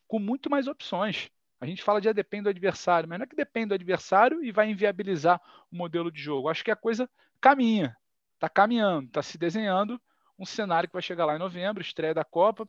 [0.08, 1.30] com muito mais opções.
[1.62, 4.44] A gente fala de ah, depende do adversário, mas não é que depende do adversário
[4.44, 6.50] e vai inviabilizar o modelo de jogo.
[6.50, 7.10] Acho que a coisa
[7.42, 7.96] caminha,
[8.36, 10.02] está caminhando, está se desenhando
[10.40, 12.68] um cenário que vai chegar lá em novembro, estreia da Copa.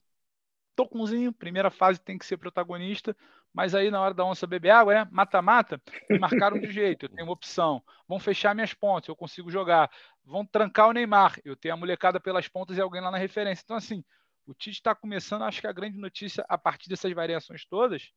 [0.74, 3.16] Toconzinho, primeira fase tem que ser protagonista,
[3.52, 5.80] mas aí na hora da onça beber água é mata-mata,
[6.20, 7.82] marcaram de jeito, eu tenho uma opção.
[8.08, 9.90] Vão fechar minhas pontas, eu consigo jogar.
[10.24, 13.62] Vão trancar o Neymar, eu tenho a molecada pelas pontas e alguém lá na referência.
[13.64, 14.04] Então, assim,
[14.46, 18.10] o Tite está começando, acho que a grande notícia, a partir dessas variações todas,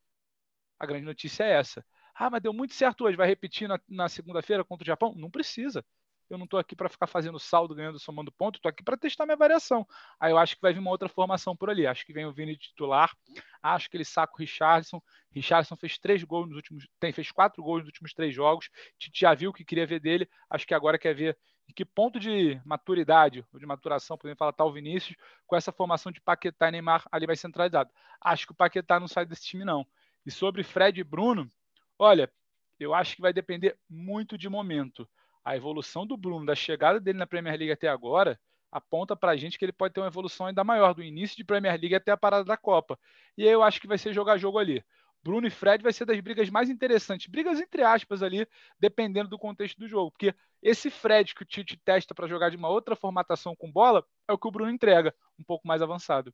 [0.80, 1.86] a grande notícia é essa.
[2.16, 5.14] Ah, mas deu muito certo hoje, vai repetir na, na segunda-feira contra o Japão?
[5.16, 5.84] Não precisa.
[6.30, 9.26] Eu não estou aqui para ficar fazendo saldo, ganhando, somando ponto, estou aqui para testar
[9.26, 9.88] minha variação.
[10.20, 11.86] Aí eu acho que vai vir uma outra formação por ali.
[11.86, 13.16] Acho que vem o Vini titular,
[13.62, 15.02] acho que ele saca o Richardson.
[15.32, 16.88] Richardson fez três gols nos últimos.
[17.00, 18.70] Tem, fez quatro gols nos últimos três jogos.
[18.98, 20.30] Tite já viu o que queria ver dele.
[20.50, 24.54] Acho que agora quer ver em que ponto de maturidade ou de maturação, podemos falar,
[24.54, 25.16] tal tá Vinícius,
[25.48, 27.90] com essa formação de Paquetá e Neymar ali vai centralizado.
[28.22, 29.86] Acho que o Paquetá não sai desse time, não.
[30.26, 31.50] E sobre Fred e Bruno,
[31.98, 32.32] olha,
[32.80, 35.08] eu acho que vai depender muito de momento.
[35.44, 38.40] A evolução do Bruno, da chegada dele na Premier League até agora,
[38.72, 41.44] aponta para a gente que ele pode ter uma evolução ainda maior, do início de
[41.44, 42.98] Premier League até a parada da Copa.
[43.38, 44.84] E aí eu acho que vai ser jogar jogo ali.
[45.24, 48.46] Bruno e Fred vai ser das brigas mais interessantes, brigas entre aspas ali,
[48.78, 52.58] dependendo do contexto do jogo, porque esse Fred que o Tite testa para jogar de
[52.58, 56.34] uma outra formatação com bola é o que o Bruno entrega, um pouco mais avançado.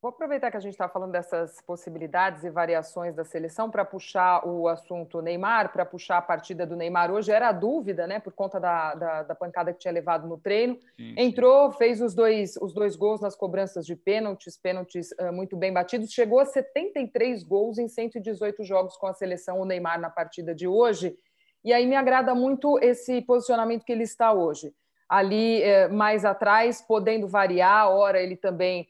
[0.00, 4.46] Vou aproveitar que a gente está falando dessas possibilidades e variações da seleção para puxar
[4.46, 7.32] o assunto Neymar, para puxar a partida do Neymar hoje.
[7.32, 10.78] Era a dúvida, né, por conta da, da, da pancada que tinha levado no treino.
[10.96, 11.78] Sim, Entrou, sim.
[11.78, 16.12] fez os dois, os dois gols nas cobranças de pênaltis, pênaltis uh, muito bem batidos.
[16.12, 20.68] Chegou a 73 gols em 118 jogos com a seleção, o Neymar, na partida de
[20.68, 21.16] hoje.
[21.64, 24.72] E aí me agrada muito esse posicionamento que ele está hoje.
[25.08, 28.86] Ali mais atrás, podendo variar, ora ele também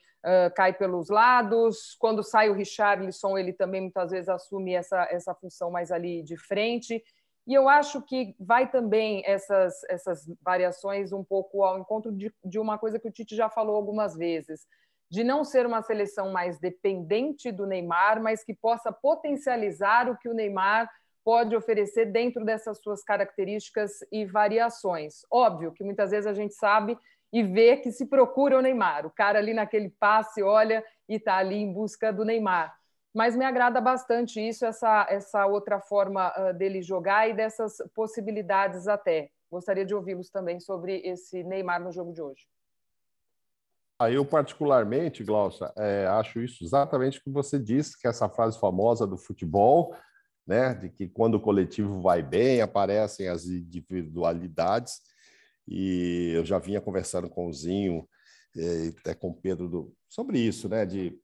[0.54, 1.96] cai pelos lados.
[1.98, 6.36] Quando sai o Richarlison, ele também muitas vezes assume essa, essa função mais ali de
[6.36, 7.02] frente.
[7.46, 12.58] E eu acho que vai também essas, essas variações um pouco ao encontro de, de
[12.58, 14.66] uma coisa que o Tite já falou algumas vezes,
[15.10, 20.28] de não ser uma seleção mais dependente do Neymar, mas que possa potencializar o que
[20.28, 20.90] o Neymar
[21.24, 25.22] pode oferecer dentro dessas suas características e variações.
[25.30, 26.98] Óbvio que muitas vezes a gente sabe
[27.32, 29.06] e vê que se procura o Neymar.
[29.06, 32.74] O cara ali naquele passe olha e está ali em busca do Neymar.
[33.14, 38.86] Mas me agrada bastante isso, essa, essa outra forma uh, dele jogar e dessas possibilidades
[38.86, 39.30] até.
[39.50, 42.46] Gostaria de ouvi-los também sobre esse Neymar no jogo de hoje.
[44.00, 48.56] Ah, eu, particularmente, Glaucia, é, acho isso exatamente o que você disse, que essa frase
[48.56, 49.92] famosa do futebol,
[50.46, 55.00] né, de que quando o coletivo vai bem, aparecem as individualidades.
[55.70, 58.08] E eu já vinha conversando com o Zinho,
[58.56, 60.86] é, até com o Pedro, do, sobre isso, né?
[60.86, 61.18] De,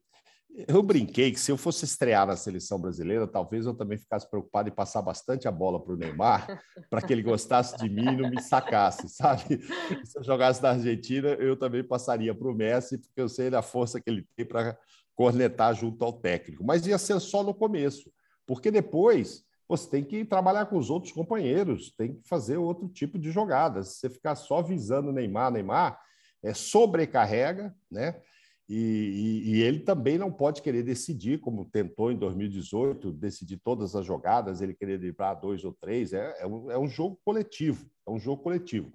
[0.69, 4.69] Eu brinquei que se eu fosse estrear na seleção brasileira, talvez eu também ficasse preocupado
[4.69, 6.47] em passar bastante a bola para o Neymar,
[6.91, 9.43] para que ele gostasse de mim e não me sacasse, sabe?
[10.05, 13.63] Se eu jogasse na Argentina, eu também passaria para o Messi, porque eu sei da
[13.63, 14.79] força que ele tem para
[15.15, 16.65] cornetar junto ao técnico.
[16.65, 18.13] Mas ia ser só no começo,
[18.47, 23.19] porque depois você tem que trabalhar com os outros companheiros, tem que fazer outro tipo
[23.19, 23.95] de jogadas.
[23.95, 25.99] Se você ficar só visando Neymar, Neymar,
[26.43, 28.21] é sobrecarrega, né?
[28.69, 33.95] E, e, e, ele também não pode querer decidir, como tentou em 2018, decidir todas
[33.95, 36.15] as jogadas, ele querer livrar dois ou três.
[36.15, 38.91] É, é, um, é um jogo coletivo, é um jogo coletivo.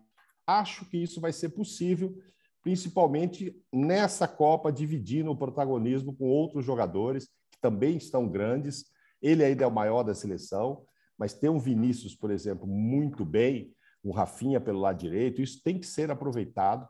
[0.48, 2.18] Acho que isso vai ser possível,
[2.64, 8.86] principalmente nessa Copa, dividindo o protagonismo com outros jogadores que também estão grandes.
[9.22, 10.86] Ele ainda é o maior da seleção,
[11.18, 15.78] mas tem um Vinícius, por exemplo, muito bem, um Rafinha pelo lado direito, isso tem
[15.78, 16.88] que ser aproveitado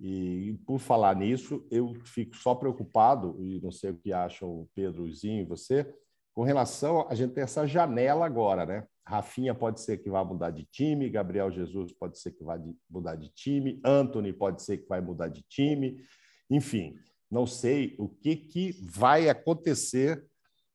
[0.00, 5.42] e por falar nisso, eu fico só preocupado, e não sei o que acham Pedrozinho
[5.42, 5.92] e você,
[6.32, 8.86] com relação a gente ter essa janela agora, né?
[9.04, 13.16] Rafinha pode ser que vá mudar de time, Gabriel Jesus pode ser que vá mudar
[13.16, 16.00] de time, Anthony pode ser que vai mudar de time,
[16.48, 16.94] enfim,
[17.28, 20.24] não sei o que, que vai acontecer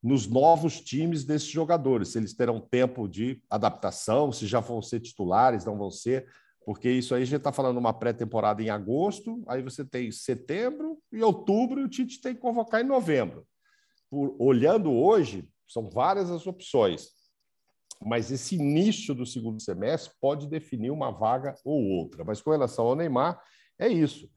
[0.03, 4.99] nos novos times desses jogadores, se eles terão tempo de adaptação, se já vão ser
[4.99, 6.27] titulares, não vão ser.
[6.65, 10.97] Porque isso aí a gente está falando uma pré-temporada em agosto, aí você tem setembro
[11.11, 13.45] e outubro, e o Tite tem que convocar em novembro.
[14.09, 17.11] Por, olhando hoje, são várias as opções,
[18.01, 22.25] mas esse início do segundo semestre pode definir uma vaga ou outra.
[22.25, 23.41] Mas com relação ao Neymar,
[23.79, 24.29] é isso.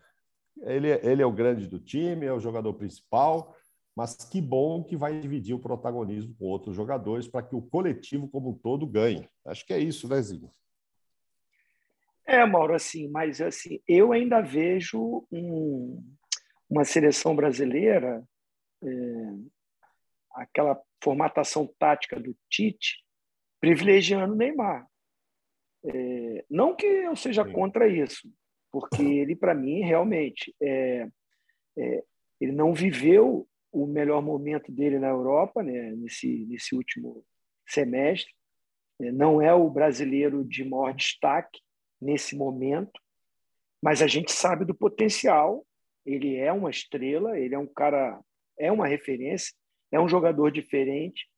[0.62, 3.55] Ele, ele é o grande do time, é o jogador principal,
[3.96, 8.28] mas que bom que vai dividir o protagonismo com outros jogadores para que o coletivo
[8.28, 9.26] como um todo ganhe.
[9.46, 10.50] Acho que é isso, né, Zinho?
[12.26, 16.04] É, Mauro, assim, mas assim, eu ainda vejo um,
[16.68, 18.22] uma seleção brasileira,
[18.82, 18.88] é,
[20.32, 23.02] aquela formatação tática do Tite,
[23.60, 24.86] privilegiando o Neymar.
[25.84, 28.28] É, não que eu seja contra isso,
[28.70, 31.08] porque ele, para mim, realmente, é,
[31.78, 32.04] é,
[32.40, 33.48] ele não viveu
[33.82, 37.24] o melhor momento dele na Europa, né, nesse, nesse último
[37.66, 38.32] semestre.
[39.00, 41.60] É, não é o brasileiro de maior destaque,
[42.00, 43.00] nesse momento,
[43.82, 45.66] mas a gente sabe do potencial.
[46.04, 48.20] Ele é uma estrela, ele é um cara,
[48.58, 49.54] é uma referência,
[49.90, 51.28] é um jogador diferente.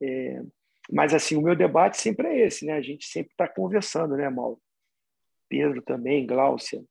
[0.00, 0.42] É,
[0.90, 2.74] mas assim, o meu debate sempre é esse, né?
[2.74, 4.60] A gente sempre está conversando, né, Mauro?
[5.48, 6.82] Pedro também, Gláucia.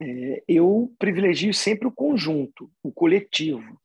[0.00, 3.80] É, eu privilegio sempre o conjunto, o coletivo.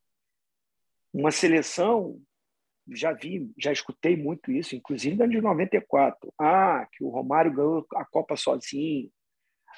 [1.13, 2.19] Uma seleção
[2.91, 6.34] já vi, já escutei muito isso, inclusive no ano de 94.
[6.39, 9.12] Ah, que o Romário ganhou a Copa sozinho.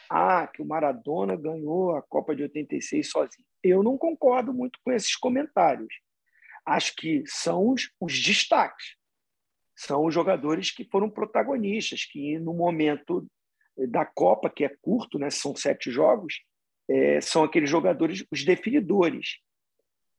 [0.09, 3.45] Ah, que o Maradona ganhou a Copa de 86 sozinho.
[3.63, 5.93] Eu não concordo muito com esses comentários.
[6.65, 8.95] Acho que são os, os destaques.
[9.75, 13.27] São os jogadores que foram protagonistas, que no momento
[13.89, 16.41] da Copa, que é curto, né, são sete jogos,
[16.89, 19.39] é, são aqueles jogadores, os definidores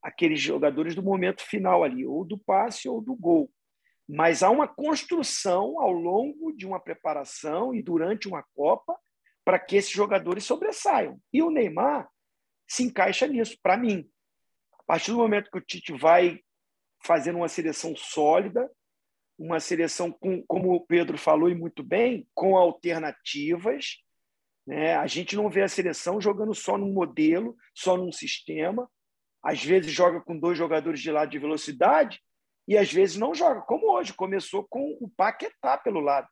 [0.07, 3.51] aqueles jogadores do momento final ali, ou do passe ou do gol.
[4.09, 8.97] Mas há uma construção ao longo de uma preparação e durante uma Copa
[9.45, 11.21] para que esses jogadores sobressaiam.
[11.33, 12.09] E o Neymar
[12.69, 14.09] se encaixa nisso, para mim.
[14.79, 16.39] A partir do momento que o Tite vai
[17.05, 18.71] fazendo uma seleção sólida,
[19.37, 23.97] uma seleção com, como o Pedro falou e muito bem, com alternativas.
[24.65, 24.95] Né?
[24.95, 28.89] A gente não vê a seleção jogando só num modelo, só num sistema
[29.47, 32.21] às vezes joga com dois jogadores de lado de velocidade
[32.67, 34.13] e às vezes não joga, como hoje.
[34.13, 36.27] Começou com o Paquetá pelo lado,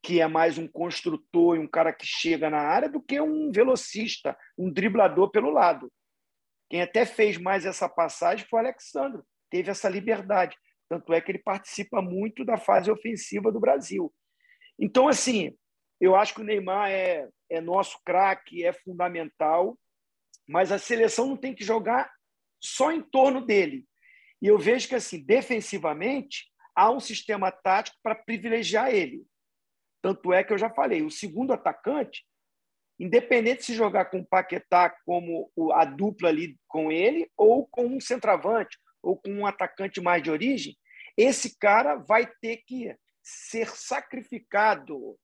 [0.00, 3.50] que é mais um construtor e um cara que chega na área do que um
[3.50, 5.92] velocista, um driblador pelo lado.
[6.70, 10.56] Quem até fez mais essa passagem foi o Alexandre, teve essa liberdade.
[10.88, 14.14] Tanto é que ele participa muito da fase ofensiva do Brasil.
[14.78, 15.52] Então, assim,
[16.00, 19.76] eu acho que o Neymar é, é nosso craque, é fundamental,
[20.46, 22.14] mas a seleção não tem que jogar
[22.66, 23.86] só em torno dele.
[24.40, 29.24] E eu vejo que, assim, defensivamente, há um sistema tático para privilegiar ele.
[30.02, 32.24] Tanto é que eu já falei, o segundo atacante,
[32.98, 38.00] independente se jogar com o Paquetá como a dupla ali com ele, ou com um
[38.00, 40.76] centroavante, ou com um atacante mais de origem,
[41.16, 45.18] esse cara vai ter que ser sacrificado.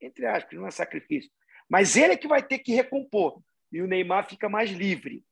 [0.00, 1.30] Entre aspas, não é sacrifício.
[1.68, 3.42] Mas ele é que vai ter que recompor.
[3.72, 5.24] E o Neymar fica mais livre.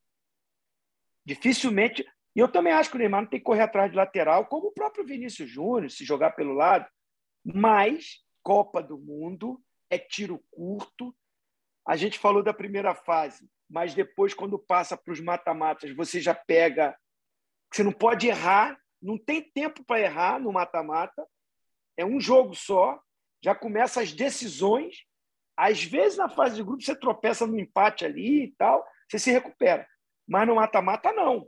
[1.25, 2.05] Dificilmente.
[2.37, 4.69] E eu também acho que o Neymar não tem que correr atrás de lateral, como
[4.69, 6.87] o próprio Vinícius Júnior, se jogar pelo lado.
[7.45, 11.15] Mas Copa do Mundo é tiro curto,
[11.87, 16.35] a gente falou da primeira fase, mas depois, quando passa para os mata-matas, você já
[16.35, 16.97] pega.
[17.73, 21.27] Você não pode errar, não tem tempo para errar no mata-mata,
[21.97, 23.01] é um jogo só,
[23.43, 25.05] já começa as decisões.
[25.57, 29.31] Às vezes, na fase de grupo, você tropeça no empate ali e tal, você se
[29.31, 29.87] recupera.
[30.27, 31.47] Mas no mata-mata, não.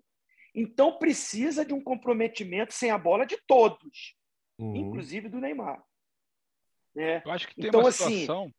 [0.55, 4.17] Então, precisa de um comprometimento sem a bola de todos,
[4.59, 4.75] uhum.
[4.75, 5.83] inclusive do Neymar.
[6.97, 7.23] É.
[7.25, 8.45] Eu acho que tem então, uma assim, situação.
[8.45, 8.55] Assim,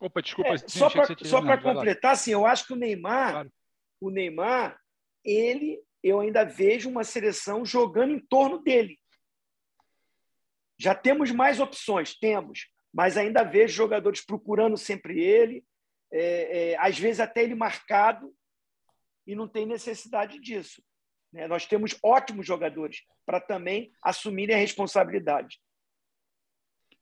[0.00, 0.54] Opa, desculpa.
[0.54, 3.52] É, só para só para completar, assim, eu acho que o Neymar, claro.
[4.00, 4.80] o Neymar,
[5.24, 8.96] ele, eu ainda vejo uma seleção jogando em torno dele.
[10.78, 15.64] Já temos mais opções, temos, mas ainda vejo jogadores procurando sempre ele,
[16.12, 18.32] é, é, às vezes até ele marcado,
[19.28, 20.82] e não tem necessidade disso.
[21.30, 21.46] Né?
[21.46, 25.60] Nós temos ótimos jogadores para também assumirem a responsabilidade.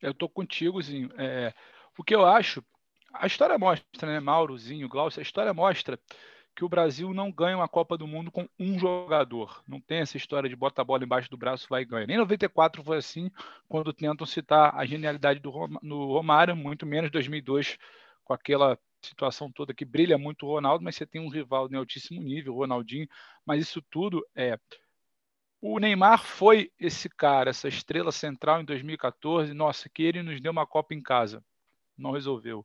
[0.02, 1.08] Eu estou contigo, Zinho.
[1.16, 1.54] É,
[1.96, 2.64] o que eu acho,
[3.14, 5.98] a história mostra, né, Maurozinho, Glaucio, a história mostra
[6.56, 9.62] que o Brasil não ganha uma Copa do Mundo com um jogador.
[9.68, 12.06] Não tem essa história de bota a bola embaixo do braço vai e ganha.
[12.06, 13.30] Nem 94 foi assim,
[13.68, 17.78] quando tentam citar a genialidade do Romário, muito menos 2002,
[18.24, 18.76] com aquela
[19.06, 22.54] situação toda que brilha muito o Ronaldo, mas você tem um rival de altíssimo nível,
[22.54, 23.08] o Ronaldinho.
[23.44, 24.58] Mas isso tudo é.
[25.60, 29.52] O Neymar foi esse cara, essa estrela central em 2014.
[29.54, 31.42] Nossa, que ele nos deu uma Copa em casa.
[31.96, 32.64] Não resolveu.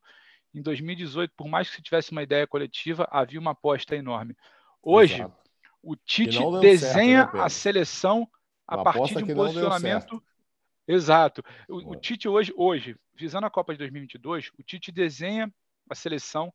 [0.53, 4.35] Em 2018, por mais que se tivesse uma ideia coletiva, havia uma aposta enorme.
[4.81, 5.35] Hoje, Exato.
[5.81, 8.29] o Tite desenha certo, né, a seleção
[8.67, 10.21] a uma partir de um posicionamento.
[10.87, 11.43] Exato.
[11.69, 15.51] O, o, Tite hoje, hoje, visando a Copa de 2022, o Tite desenha
[15.91, 16.53] a seleção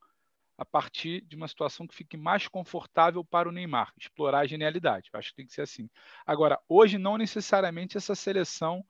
[0.59, 5.11] a partir de uma situação que fique mais confortável para o Neymar, explorar a genialidade.
[5.13, 5.89] Eu acho que tem que ser assim.
[6.25, 8.85] Agora, hoje não necessariamente essa seleção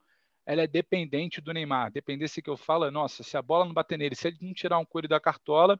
[0.45, 1.91] ela é dependente do Neymar.
[1.91, 4.53] Dependência que eu falo é, nossa, se a bola não bater nele, se ele não
[4.53, 5.77] tirar um coelho da cartola,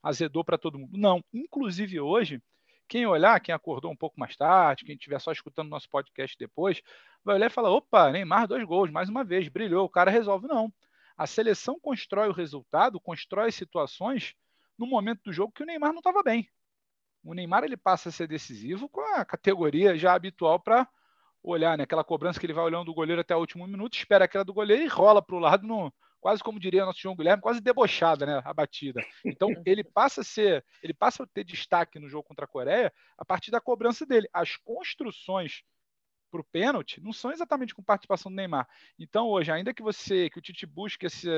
[0.00, 0.96] azedou para todo mundo.
[0.96, 1.22] Não.
[1.32, 2.40] Inclusive hoje,
[2.86, 6.80] quem olhar, quem acordou um pouco mais tarde, quem estiver só escutando nosso podcast depois,
[7.24, 10.46] vai olhar e falar: opa, Neymar, dois gols, mais uma vez, brilhou, o cara resolve.
[10.46, 10.72] Não.
[11.16, 14.34] A seleção constrói o resultado, constrói situações
[14.78, 16.48] no momento do jogo que o Neymar não estava bem.
[17.22, 20.88] O Neymar ele passa a ser decisivo com a categoria já habitual para
[21.42, 21.84] olhar, né?
[21.84, 24.52] Aquela cobrança que ele vai olhando do goleiro até o último minuto, espera aquela do
[24.52, 28.24] goleiro e rola para o lado, no, quase como diria nosso João Guilherme, quase debochada,
[28.24, 28.42] né?
[28.44, 29.04] A batida.
[29.24, 32.92] Então ele passa a ser, ele passa a ter destaque no jogo contra a Coreia
[33.16, 34.28] a partir da cobrança dele.
[34.32, 35.62] As construções
[36.34, 38.68] para o pênalti não são exatamente com participação do Neymar.
[38.98, 41.28] Então hoje, ainda que você, que o Tite busque esse,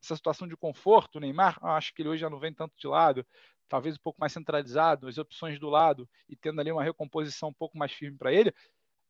[0.00, 2.86] essa situação de conforto, o Neymar, acho que ele hoje já não vem tanto de
[2.86, 3.26] lado,
[3.68, 7.52] talvez um pouco mais centralizado, as opções do lado e tendo ali uma recomposição um
[7.52, 8.54] pouco mais firme para ele,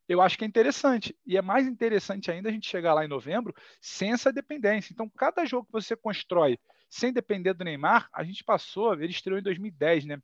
[0.09, 1.15] eu acho que é interessante.
[1.23, 4.91] E é mais interessante ainda a gente chegar lá em novembro sem essa dependência.
[4.91, 6.57] Então, cada jogo que você constrói
[6.89, 10.19] sem depender do Neymar, a gente passou, ele estreou em 2010, né?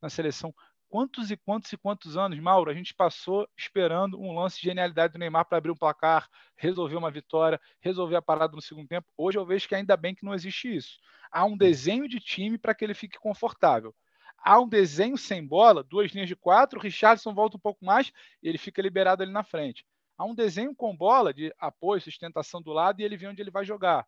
[0.00, 0.54] Na seleção.
[0.92, 5.14] Quantos e quantos e quantos anos, Mauro, a gente passou esperando um lance de genialidade
[5.14, 9.08] do Neymar para abrir um placar, resolver uma vitória, resolver a parada no segundo tempo.
[9.16, 10.98] Hoje eu vejo que ainda bem que não existe isso.
[11.30, 13.94] Há um desenho de time para que ele fique confortável
[14.44, 18.12] há um desenho sem bola, duas linhas de quatro, o Richardson volta um pouco mais
[18.42, 19.86] e ele fica liberado ali na frente.
[20.18, 23.50] Há um desenho com bola de apoio, sustentação do lado e ele vê onde ele
[23.50, 24.06] vai jogar.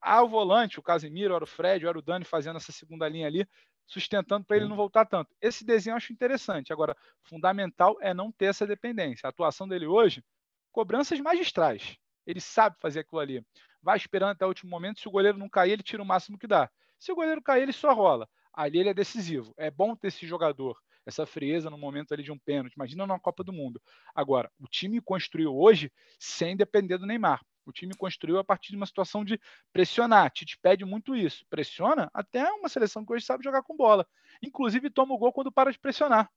[0.00, 3.26] Há o volante, o Casemiro, era o Fred, era o Dani fazendo essa segunda linha
[3.26, 3.46] ali,
[3.90, 5.34] sustentando para ele não voltar tanto.
[5.40, 6.72] Esse desenho eu acho interessante.
[6.72, 9.26] Agora, fundamental é não ter essa dependência.
[9.26, 10.24] A atuação dele hoje,
[10.72, 11.96] cobranças magistrais.
[12.26, 13.44] Ele sabe fazer aquilo ali.
[13.82, 15.00] Vai esperando até o último momento.
[15.00, 16.70] Se o goleiro não cair, ele tira o máximo que dá.
[16.98, 19.54] Se o goleiro cair, ele só rola ali ele é decisivo.
[19.56, 22.74] É bom ter esse jogador, essa frieza no momento ali de um pênalti.
[22.74, 23.80] Imagina numa Copa do Mundo.
[24.14, 27.40] Agora, o time construiu hoje sem depender do Neymar.
[27.70, 29.40] O time construiu a partir de uma situação de
[29.72, 30.30] pressionar.
[30.32, 31.46] Tite pede muito isso.
[31.48, 34.06] Pressiona até uma seleção que hoje sabe jogar com bola.
[34.42, 36.28] Inclusive toma o gol quando para de pressionar.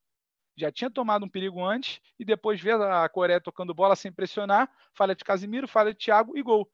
[0.56, 4.70] Já tinha tomado um perigo antes e depois vê a Coreia tocando bola sem pressionar.
[4.94, 6.70] Falha de Casimiro, falha de Thiago e gol.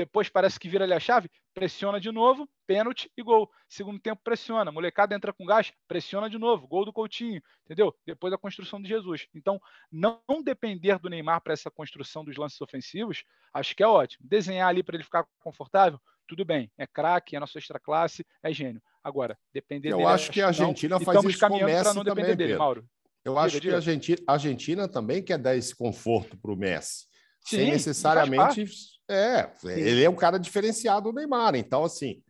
[0.00, 3.50] Depois parece que vira ali a chave, pressiona de novo, pênalti e gol.
[3.68, 4.72] Segundo tempo, pressiona.
[4.72, 6.66] Molecada entra com gás, pressiona de novo.
[6.66, 7.94] Gol do Coutinho, entendeu?
[8.06, 9.26] Depois da construção de Jesus.
[9.34, 9.60] Então,
[9.92, 14.26] não depender do Neymar para essa construção dos lances ofensivos, acho que é ótimo.
[14.26, 16.72] Desenhar ali para ele ficar confortável, tudo bem.
[16.78, 18.80] É craque, é nossa extra classe, é gênio.
[19.04, 20.04] Agora, depender Eu dele.
[20.04, 22.58] Eu acho que a Argentina não, faz isso caminhando para não depender também, dele, Pedro.
[22.58, 22.88] Mauro.
[23.22, 23.68] Eu diga, acho diga.
[23.68, 27.10] que a Argentina, a Argentina também quer dar esse conforto para o Messi.
[27.44, 28.64] Sim, sem necessariamente.
[29.12, 31.56] É, ele é um cara diferenciado do Neymar.
[31.56, 32.22] Então, assim,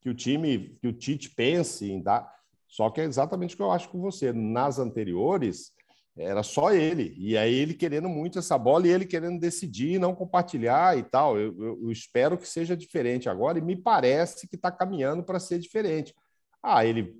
[0.00, 2.28] que o time, que o Tite pense em dar.
[2.66, 4.32] Só que é exatamente o que eu acho com você.
[4.32, 5.72] Nas anteriores,
[6.16, 7.14] era só ele.
[7.16, 11.38] E aí ele querendo muito essa bola e ele querendo decidir, não compartilhar e tal.
[11.38, 15.38] Eu, eu, eu espero que seja diferente agora e me parece que está caminhando para
[15.38, 16.14] ser diferente.
[16.62, 17.14] Ah, ele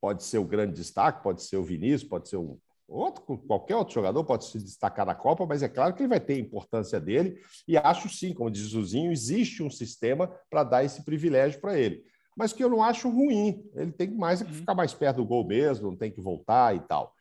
[0.00, 2.58] pode ser o grande destaque, pode ser o Vinícius, pode ser o
[2.88, 6.20] outro, qualquer outro jogador pode se destacar na Copa, mas é claro que ele vai
[6.20, 10.64] ter a importância dele, e acho sim, como diz o Zinho, existe um sistema para
[10.64, 12.02] dar esse privilégio para ele.
[12.36, 14.58] Mas que eu não acho ruim, ele tem mais é que uhum.
[14.58, 17.14] ficar mais perto do gol mesmo, não tem que voltar e tal.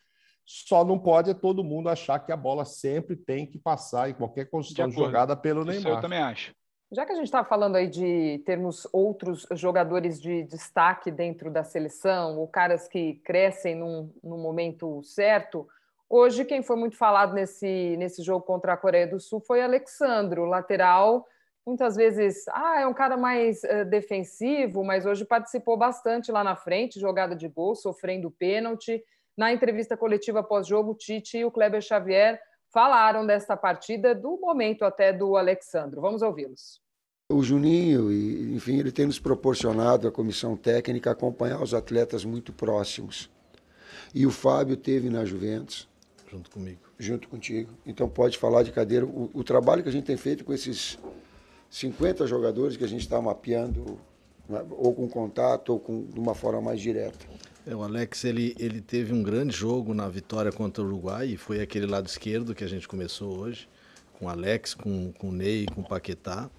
[0.46, 4.14] Só não pode é todo mundo achar que a bola sempre tem que passar em
[4.14, 5.94] qualquer construção jogada pelo Isso Neymar.
[5.94, 6.54] Eu também acho.
[6.92, 11.64] Já que a gente está falando aí de termos outros jogadores de destaque dentro da
[11.64, 15.68] seleção, ou caras que crescem num, num momento certo,
[16.08, 20.46] hoje quem foi muito falado nesse, nesse jogo contra a Coreia do Sul foi Alexandro,
[20.46, 21.26] lateral.
[21.66, 26.56] Muitas vezes, ah, é um cara mais uh, defensivo, mas hoje participou bastante lá na
[26.56, 29.04] frente, jogada de gol, sofrendo pênalti.
[29.36, 32.40] Na entrevista coletiva pós-jogo, Tite e o Kleber Xavier
[32.76, 36.02] falaram desta partida, do momento até do Alexandro.
[36.02, 36.82] Vamos ouvi-los.
[37.32, 38.12] O Juninho,
[38.54, 43.32] enfim, ele tem nos proporcionado a comissão técnica acompanhar os atletas muito próximos.
[44.14, 45.88] E o Fábio teve na Juventus.
[46.30, 46.82] Junto comigo.
[47.00, 47.72] Junto contigo.
[47.86, 49.06] Então pode falar de cadeira.
[49.06, 51.00] O, o trabalho que a gente tem feito com esses
[51.70, 53.98] 50 jogadores que a gente está mapeando,
[54.70, 57.26] ou com contato, ou com, de uma forma mais direta.
[57.66, 61.38] É, o Alex ele, ele teve um grande jogo na vitória contra o Uruguai e
[61.38, 63.68] foi aquele lado esquerdo que a gente começou hoje,
[64.14, 66.50] com o Alex, com, com o Ney, com o Paquetá.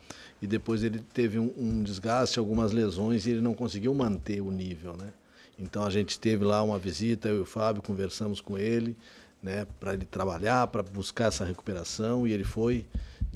[0.42, 4.50] E depois ele teve um, um desgaste, algumas lesões e ele não conseguiu manter o
[4.50, 5.12] nível, né?
[5.58, 8.96] Então a gente teve lá uma visita, eu e o Fábio conversamos com ele,
[9.42, 12.84] né, para ele trabalhar, para buscar essa recuperação e ele foi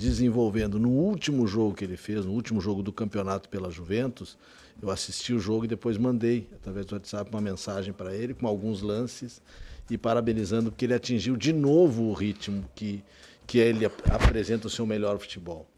[0.01, 0.79] desenvolvendo.
[0.79, 4.39] No último jogo que ele fez, no último jogo do campeonato pela Juventus,
[4.81, 8.47] eu assisti o jogo e depois mandei, através do WhatsApp, uma mensagem para ele com
[8.47, 9.43] alguns lances
[9.91, 13.05] e parabenizando porque ele atingiu de novo o ritmo que,
[13.47, 15.69] que ele apresenta o seu melhor futebol.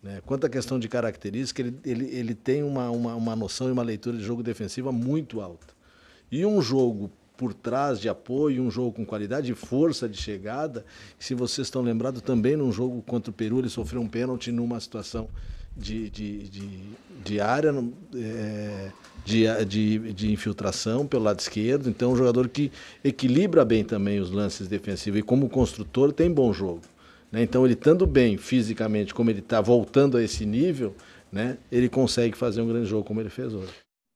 [0.00, 0.22] Né?
[0.24, 3.82] Quanto à questão de característica, ele, ele, ele tem uma, uma, uma noção e uma
[3.82, 5.74] leitura de jogo defensiva muito alta.
[6.30, 10.84] E um jogo por trás de apoio, um jogo com qualidade e força de chegada.
[11.18, 14.78] Se vocês estão lembrados, também num jogo contra o Peru, ele sofreu um pênalti numa
[14.78, 15.28] situação
[15.76, 16.80] de, de, de,
[17.24, 17.74] de área,
[18.14, 18.90] é,
[19.24, 21.88] de, de, de infiltração pelo lado esquerdo.
[21.88, 22.70] Então, é um jogador que
[23.02, 26.82] equilibra bem também os lances defensivos e, como construtor, tem bom jogo.
[27.30, 27.42] Né?
[27.42, 30.94] Então, ele estando bem fisicamente, como ele está voltando a esse nível,
[31.30, 31.56] né?
[31.70, 33.72] ele consegue fazer um grande jogo como ele fez hoje.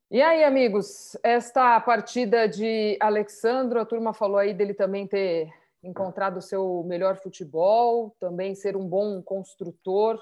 [0.09, 5.53] E aí, amigos, esta partida de Alexandro, a turma falou aí dele também ter
[5.83, 10.17] encontrado o seu melhor futebol, também ser um bom construtor,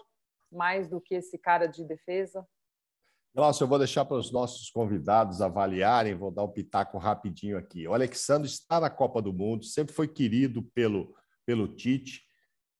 [0.50, 2.46] mais do que esse cara de defesa.
[3.34, 7.86] Nossa, eu vou deixar para os nossos convidados avaliarem, vou dar um pitaco rapidinho aqui.
[7.86, 11.14] O Alexandre está na Copa do Mundo, sempre foi querido pelo,
[11.44, 12.22] pelo Tite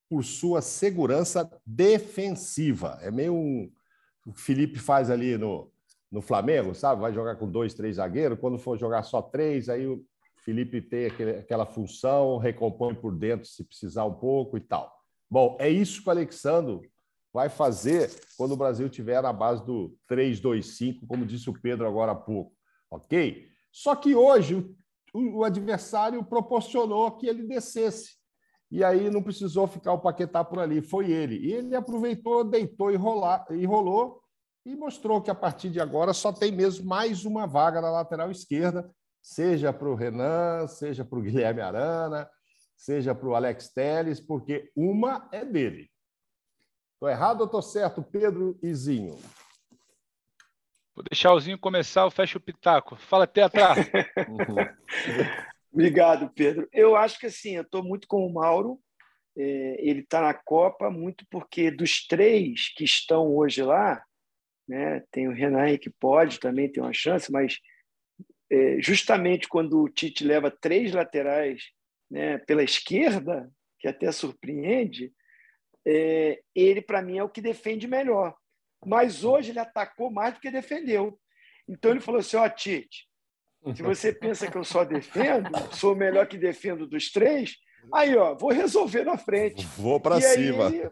[0.09, 2.97] por sua segurança defensiva.
[3.01, 3.71] É meio um.
[4.25, 5.71] O Felipe faz ali no,
[6.15, 7.01] no Flamengo, sabe?
[7.01, 8.39] Vai jogar com dois, três zagueiros.
[8.39, 10.01] Quando for jogar só três, aí o
[10.45, 14.89] Felipe tem aquele, aquela função, recompõe por dentro se precisar um pouco e tal.
[15.29, 16.89] Bom, é isso que o Alexandre
[17.33, 22.13] vai fazer quando o Brasil tiver na base do 3-2-5, como disse o Pedro agora
[22.13, 22.53] há pouco,
[22.89, 23.49] ok?
[23.69, 24.73] Só que hoje
[25.13, 28.15] o, o adversário proporcionou que ele descesse.
[28.71, 31.35] E aí não precisou ficar o Paquetá por ali, foi ele.
[31.39, 34.23] E ele aproveitou, deitou e, rolar, e rolou
[34.65, 38.31] e mostrou que a partir de agora só tem mesmo mais uma vaga na lateral
[38.31, 38.89] esquerda,
[39.21, 42.29] seja para o Renan, seja para o Guilherme Arana,
[42.75, 45.89] seja para o Alex Teles, porque uma é dele.
[46.93, 49.19] Estou errado ou estou certo, Pedro Izinho?
[50.95, 52.95] Vou deixar o Zinho começar, eu fecho o pitaco.
[52.95, 53.75] Fala, Tetra.
[55.71, 56.69] Obrigado, Pedro.
[56.71, 58.79] Eu acho que assim, eu estou muito com o Mauro.
[59.37, 64.01] É, ele está na Copa muito porque dos três que estão hoje lá,
[64.67, 65.03] né?
[65.11, 67.59] Tem o Renan que pode também ter uma chance, mas
[68.51, 71.63] é, justamente quando o Tite leva três laterais
[72.09, 73.49] né, pela esquerda,
[73.79, 75.11] que até surpreende,
[75.85, 78.35] é, ele para mim é o que defende melhor.
[78.85, 81.19] Mas hoje ele atacou mais do que defendeu.
[81.67, 83.07] Então ele falou assim: ó, oh, Tite,
[83.75, 87.55] se você pensa que eu só defendo, sou o melhor que defendo dos três,
[87.91, 89.65] aí ó, vou resolver na frente.
[89.77, 90.67] Vou para cima.
[90.67, 90.83] Aí,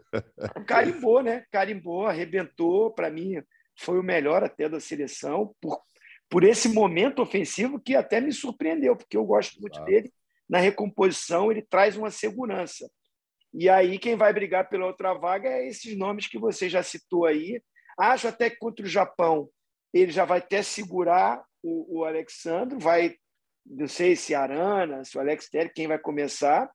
[0.66, 1.44] carimbou, né?
[1.52, 2.90] Carimbou, arrebentou.
[2.92, 3.40] Para mim,
[3.76, 5.80] foi o melhor até da seleção, por,
[6.28, 10.12] por esse momento ofensivo que até me surpreendeu, porque eu gosto muito dele.
[10.48, 12.88] Na recomposição, ele traz uma segurança.
[13.52, 17.24] E aí, quem vai brigar pela outra vaga é esses nomes que você já citou
[17.24, 17.62] aí.
[17.98, 19.48] Acho até que contra o Japão
[19.92, 23.14] ele já vai até segurar o, o Alexandre, vai,
[23.64, 26.68] não sei se Arana, se o Alex Terry, quem vai começar,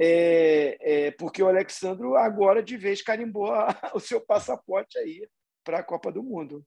[0.00, 5.28] é, é, porque o Alexandre agora de vez carimbou a, o seu passaporte aí
[5.64, 6.64] para a Copa do Mundo.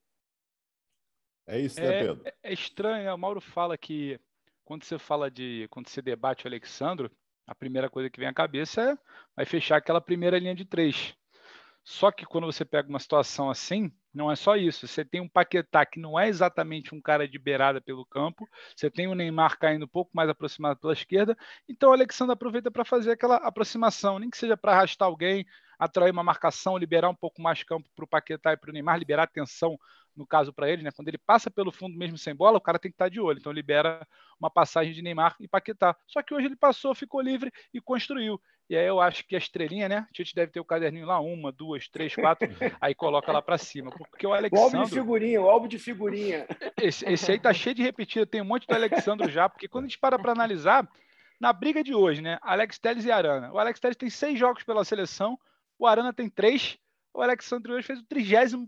[1.48, 2.22] É isso, né, Pedro?
[2.26, 3.14] É, é estranho, né?
[3.14, 4.20] O Mauro fala que
[4.66, 5.68] quando você fala de.
[5.70, 7.10] Quando você debate o Alexandro,
[7.46, 8.98] a primeira coisa que vem à cabeça é
[9.34, 11.16] vai fechar aquela primeira linha de três.
[11.90, 14.86] Só que quando você pega uma situação assim, não é só isso.
[14.86, 18.46] Você tem um Paquetá que não é exatamente um cara de beirada pelo campo.
[18.76, 21.38] Você tem o Neymar caindo um pouco mais aproximado pela esquerda.
[21.66, 25.46] Então o Alexandre aproveita para fazer aquela aproximação, nem que seja para arrastar alguém,
[25.80, 29.00] atrair uma marcação, liberar um pouco mais campo para o Paquetá e para o Neymar,
[29.00, 29.80] liberar atenção
[30.18, 30.90] no caso para ele, né?
[30.92, 33.20] Quando ele passa pelo fundo mesmo sem bola, o cara tem que estar tá de
[33.20, 33.38] olho.
[33.38, 34.06] Então libera
[34.40, 35.96] uma passagem de Neymar e Paquetá.
[36.08, 38.42] Só que hoje ele passou, ficou livre e construiu.
[38.70, 40.08] E aí eu acho que a estrelinha, né?
[40.10, 42.50] A gente deve ter o caderninho lá, uma, duas, três, quatro,
[42.82, 43.92] aí coloca lá para cima.
[43.92, 44.60] Porque o Alexandre.
[44.60, 46.46] O álbum de figurinha, o álbum de figurinha.
[46.82, 49.86] Esse, esse aí tá cheio de repetida, tem um monte do Alexandre já, porque quando
[49.86, 50.88] a gente para para analisar,
[51.40, 52.40] na briga de hoje, né?
[52.42, 53.54] Alex Telles e Arana.
[53.54, 55.40] O Alex Telles tem seis jogos pela seleção,
[55.80, 56.78] o Arana tem três
[57.18, 58.68] o Alexandre hoje fez o 31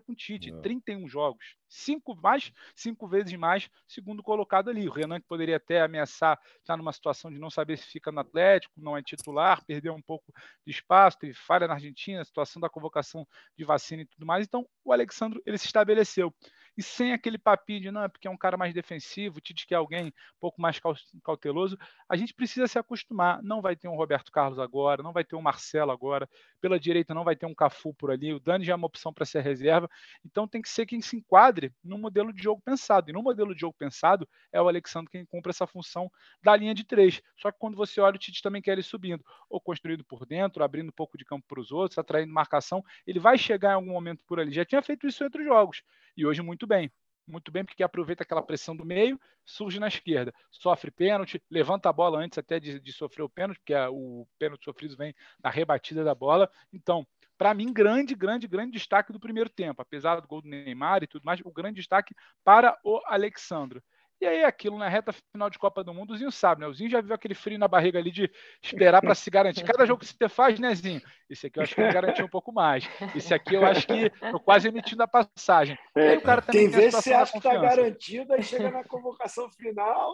[0.00, 0.60] com o Tite, é.
[0.62, 1.54] 31 jogos.
[1.68, 4.88] Cinco mais, cinco vezes mais, segundo colocado ali.
[4.88, 8.20] O Renan, que poderia até ameaçar, está numa situação de não saber se fica no
[8.20, 10.32] Atlético, não é titular, perdeu um pouco
[10.66, 14.46] de espaço, teve falha na Argentina, situação da convocação de vacina e tudo mais.
[14.46, 16.34] Então, o Alexandre ele se estabeleceu
[16.76, 19.66] e sem aquele papinho de não, é porque é um cara mais defensivo, o Tite
[19.66, 20.80] quer alguém um pouco mais
[21.22, 23.42] cauteloso, a gente precisa se acostumar.
[23.42, 26.28] Não vai ter um Roberto Carlos agora, não vai ter um Marcelo agora,
[26.60, 29.12] pela direita não vai ter um Cafu por ali, o Dani já é uma opção
[29.12, 29.88] para ser reserva,
[30.24, 33.10] então tem que ser quem se enquadre no modelo de jogo pensado.
[33.10, 36.10] E no modelo de jogo pensado é o Alexandre quem cumpre essa função
[36.42, 37.20] da linha de três.
[37.36, 40.62] Só que quando você olha, o Tite também quer ele subindo, ou construído por dentro,
[40.62, 42.82] abrindo um pouco de campo para os outros, atraindo marcação.
[43.06, 44.52] Ele vai chegar em algum momento por ali.
[44.52, 45.82] Já tinha feito isso em outros jogos.
[46.16, 46.90] E hoje muito bem.
[47.26, 51.92] Muito bem, porque aproveita aquela pressão do meio, surge na esquerda, sofre pênalti, levanta a
[51.92, 55.48] bola antes até de, de sofrer o pênalti, porque a, o pênalti sofrido vem na
[55.48, 56.50] rebatida da bola.
[56.72, 57.06] Então,
[57.38, 59.80] para mim, grande, grande, grande destaque do primeiro tempo.
[59.80, 63.82] Apesar do gol do Neymar e tudo mais, o grande destaque para o Alexandro.
[64.20, 66.66] E aí, aquilo na reta final de Copa do Mundo, o Zinho sabe, né?
[66.66, 68.30] O Zinho já viu aquele frio na barriga ali de
[68.62, 69.64] esperar para se garantir.
[69.64, 71.00] Cada jogo que você faz, né, Zinho?
[71.30, 72.86] Esse aqui eu acho que ele garantiu um pouco mais.
[73.14, 75.78] Esse aqui eu acho que tô quase emitindo a passagem.
[75.96, 80.12] É, o cara tem vê se acha que está garantido, aí chega na convocação final.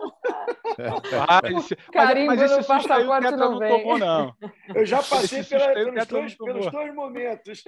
[0.79, 3.69] Rapaz, Carimbo mas, mas esse passaporte não, não.
[3.69, 4.37] Tomou, não.
[4.75, 7.65] Eu já passei pela, pelos, dois, pelos dois momentos.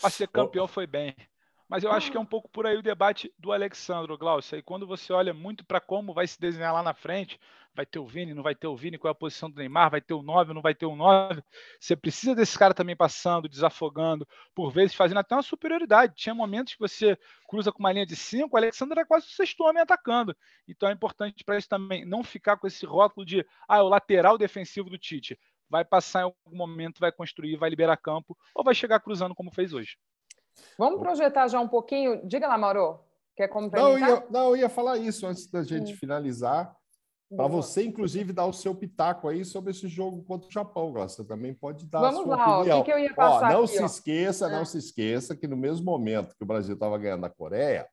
[0.00, 1.16] Para ser campeão foi bem.
[1.70, 4.58] Mas eu acho que é um pouco por aí o debate do Alexandro, Glaucio.
[4.58, 7.38] E quando você olha muito para como vai se desenhar lá na frente,
[7.72, 9.88] vai ter o Vini, não vai ter o Vini, qual é a posição do Neymar,
[9.88, 11.40] vai ter o 9, não vai ter o 9.
[11.78, 16.16] Você precisa desse cara também passando, desafogando, por vezes fazendo até uma superioridade.
[16.16, 17.16] Tinha momentos que você
[17.48, 20.36] cruza com uma linha de 5, o Alexandre era quase o sexto homem atacando.
[20.66, 23.88] Então é importante para isso também não ficar com esse rótulo de ah, é o
[23.88, 25.38] lateral defensivo do Tite.
[25.68, 29.52] Vai passar em algum momento, vai construir, vai liberar campo, ou vai chegar cruzando como
[29.52, 29.96] fez hoje.
[30.78, 32.26] Vamos projetar já um pouquinho.
[32.26, 33.00] Diga lá, Mauro.
[33.36, 33.82] Quer complementar?
[33.82, 35.96] Não, eu ia, não, eu ia falar isso antes da gente hum.
[35.96, 36.74] finalizar.
[37.36, 41.24] Para você, inclusive, dar o seu pitaco aí sobre esse jogo contra o Japão, Você
[41.24, 42.80] também pode dar Vamos a sua lá, opinião.
[42.80, 43.86] o que, que eu ia passar ó, não aqui, se ó.
[43.86, 44.64] esqueça, não é.
[44.64, 47.86] se esqueça que no mesmo momento que o Brasil estava ganhando a Coreia,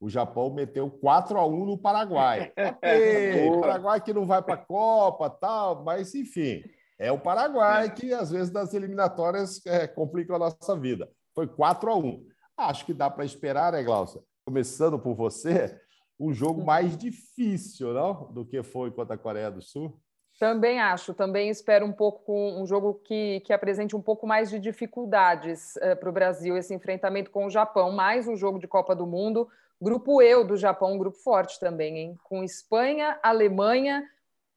[0.00, 2.52] o Japão meteu 4 a 1 no Paraguai.
[3.48, 6.60] o Paraguai que não vai para a Copa, tal, mas enfim,
[6.98, 11.08] é o Paraguai que às vezes nas eliminatórias é, complica a nossa vida.
[11.34, 12.26] Foi 4 a 1
[12.56, 14.22] Acho que dá para esperar, né, Glaucia?
[14.44, 15.80] Começando por você,
[16.18, 18.30] um jogo mais difícil, não?
[18.32, 19.98] Do que foi contra a Coreia do Sul?
[20.38, 24.58] Também acho, também espero um pouco um jogo que, que apresente um pouco mais de
[24.58, 28.94] dificuldades uh, para o Brasil, esse enfrentamento com o Japão, mais um jogo de Copa
[28.94, 29.48] do Mundo.
[29.80, 32.16] Grupo eu do Japão, um grupo forte também, hein?
[32.24, 34.02] Com Espanha, Alemanha,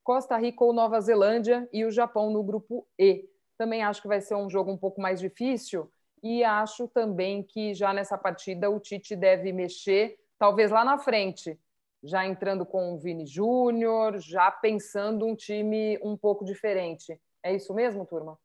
[0.04, 3.30] Costa Rica ou Nova Zelândia e o Japão no grupo E.
[3.58, 5.90] Também acho que vai ser um jogo um pouco mais difícil,
[6.24, 11.60] e acho também que já nessa partida o Tite deve mexer, talvez lá na frente,
[12.02, 17.20] já entrando com o Vini Júnior, já pensando um time um pouco diferente.
[17.44, 18.40] É isso mesmo, turma?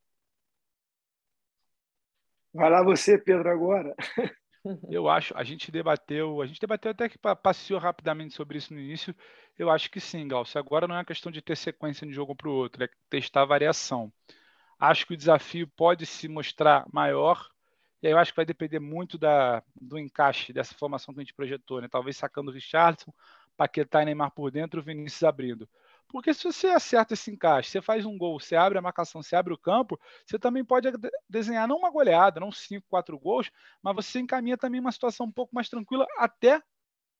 [2.52, 3.94] Vai lá você, Pedro, agora.
[4.90, 8.80] Eu acho, a gente debateu, a gente debateu até que passeou rapidamente sobre isso no
[8.80, 9.14] início.
[9.56, 10.58] Eu acho que sim, Galcio.
[10.58, 13.42] Agora não é uma questão de ter sequência de jogo para o outro, é testar
[13.42, 14.12] a variação.
[14.78, 17.48] Acho que o desafio pode se mostrar maior
[18.02, 21.24] e aí eu acho que vai depender muito da, do encaixe dessa formação que a
[21.24, 21.88] gente projetou, né?
[21.88, 23.12] Talvez sacando o Richardson,
[23.56, 25.68] Paquetá e Neymar por dentro, o Vinícius abrindo.
[26.06, 29.36] Porque se você acerta esse encaixe, você faz um gol, você abre a marcação, você
[29.36, 30.88] abre o campo, você também pode
[31.28, 33.50] desenhar não uma goleada, não cinco, quatro gols,
[33.82, 36.62] mas você encaminha também uma situação um pouco mais tranquila até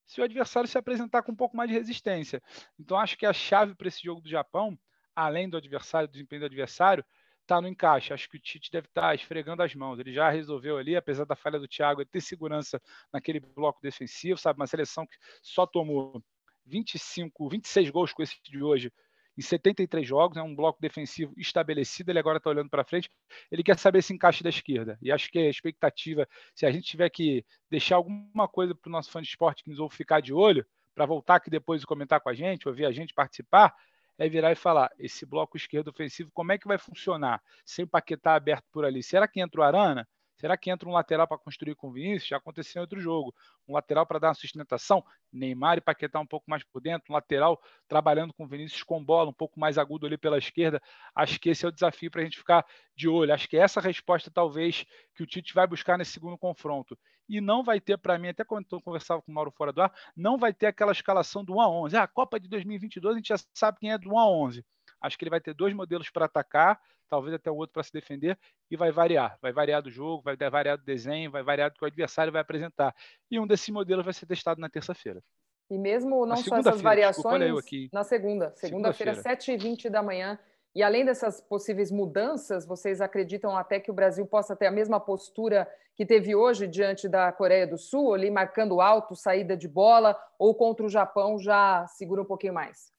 [0.07, 2.43] se o adversário se apresentar com um pouco mais de resistência.
[2.79, 4.79] Então acho que a chave para esse jogo do Japão,
[5.14, 7.05] além do adversário, do desempenho do adversário,
[7.49, 8.12] está no encaixe.
[8.12, 9.99] Acho que o Tite deve estar tá esfregando as mãos.
[9.99, 12.80] Ele já resolveu ali, apesar da falha do Thiago, ele ter segurança
[13.12, 14.61] naquele bloco defensivo, sabe?
[14.61, 16.22] Uma seleção que só tomou
[16.66, 18.92] 25, 26 gols com esse de hoje
[19.38, 20.46] em 73 jogos, é né?
[20.46, 23.09] um bloco defensivo estabelecido, ele agora está olhando para frente,
[23.53, 24.99] ele quer saber esse encaixe da esquerda.
[25.01, 28.92] E acho que a expectativa, se a gente tiver que deixar alguma coisa para o
[28.92, 31.86] nosso fã de esporte que nos ouve ficar de olho, para voltar aqui depois e
[31.86, 33.72] comentar com a gente, ouvir a gente participar,
[34.19, 37.41] é virar e falar: esse bloco esquerdo ofensivo, como é que vai funcionar?
[37.64, 39.03] Sem o Paquetá aberto por ali.
[39.03, 40.07] Será que entra o Arana?
[40.39, 42.28] Será que entra um lateral para construir com o Vinícius?
[42.28, 43.34] Já aconteceu em outro jogo.
[43.66, 45.05] Um lateral para dar uma sustentação.
[45.32, 47.12] Neymar e Paquetá um pouco mais por dentro.
[47.12, 50.80] Um lateral trabalhando com o Vinícius com bola, um pouco mais agudo ali pela esquerda.
[51.14, 52.64] Acho que esse é o desafio para a gente ficar
[52.97, 53.34] de olho.
[53.34, 56.97] Acho que essa resposta, talvez, que o Tite vai buscar nesse segundo confronto.
[57.28, 59.82] E não vai ter, para mim, até quando eu conversava com o Mauro fora do
[59.82, 61.97] ar, não vai ter aquela escalação do 1 a 11.
[61.97, 64.64] Ah, a Copa de 2022 a gente já sabe quem é do 1 a 11.
[65.01, 67.92] Acho que ele vai ter dois modelos para atacar, talvez até o outro para se
[67.92, 68.38] defender,
[68.70, 69.38] e vai variar.
[69.40, 72.42] Vai variar do jogo, vai variar do desenho, vai variar do que o adversário vai
[72.42, 72.94] apresentar.
[73.30, 75.22] E um desses modelos vai ser testado na terça-feira.
[75.70, 80.38] E mesmo não só essas variações, desculpa, na segunda, segunda-feira, segunda 7h20 da manhã.
[80.74, 85.01] E além dessas possíveis mudanças, vocês acreditam até que o Brasil possa ter a mesma
[85.01, 90.16] postura que teve hoje diante da Coreia do Sul, ali marcando alto, saída de bola,
[90.38, 92.92] ou contra o Japão já segura um pouquinho mais?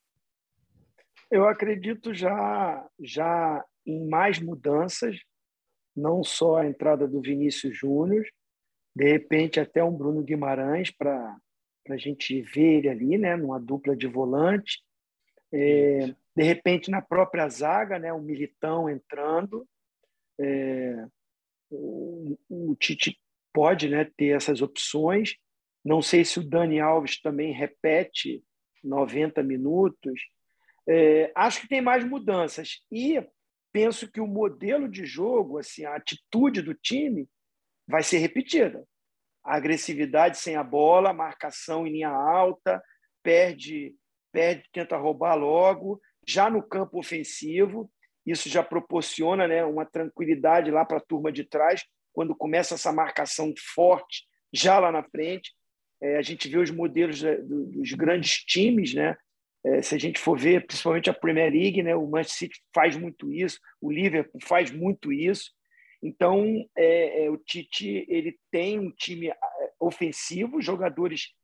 [1.30, 5.16] Eu acredito já, já em mais mudanças,
[5.96, 8.24] não só a entrada do Vinícius Júnior,
[8.94, 11.36] de repente até um Bruno Guimarães para
[11.88, 14.82] a gente ver ele ali, né, numa dupla de volante.
[15.52, 19.68] É, de repente na própria zaga, né, o Militão entrando.
[20.38, 21.06] É,
[21.70, 23.20] o, o Tite
[23.52, 25.36] pode né, ter essas opções.
[25.84, 28.42] Não sei se o Dani Alves também repete
[28.82, 30.20] 90 minutos.
[30.92, 32.80] É, acho que tem mais mudanças.
[32.90, 33.24] E
[33.72, 37.28] penso que o modelo de jogo, assim, a atitude do time
[37.86, 38.84] vai ser repetida.
[39.44, 42.82] A agressividade sem a bola, marcação em linha alta,
[43.22, 43.94] perde,
[44.32, 47.90] perde, tenta roubar logo, já no campo ofensivo,
[48.26, 52.92] isso já proporciona né, uma tranquilidade lá para a turma de trás, quando começa essa
[52.92, 55.54] marcação forte já lá na frente.
[56.02, 59.16] É, a gente vê os modelos né, dos grandes times, né?
[59.64, 62.96] É, se a gente for ver, principalmente a Premier League, né, o Manchester City faz
[62.96, 65.50] muito isso, o Liverpool faz muito isso.
[66.02, 69.36] Então, é, é, o Tite ele tem um time é,
[69.78, 71.34] ofensivo, jogadores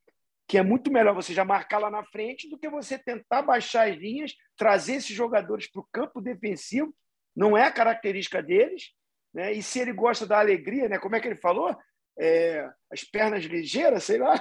[0.48, 3.90] que é muito melhor você já marcar lá na frente do que você tentar baixar
[3.90, 6.94] as linhas, trazer esses jogadores para o campo defensivo.
[7.34, 8.92] Não é a característica deles.
[9.34, 9.52] Né?
[9.52, 10.98] E se ele gosta da alegria, né?
[10.98, 11.76] como é que ele falou?
[12.18, 14.34] É, as pernas ligeiras, sei lá.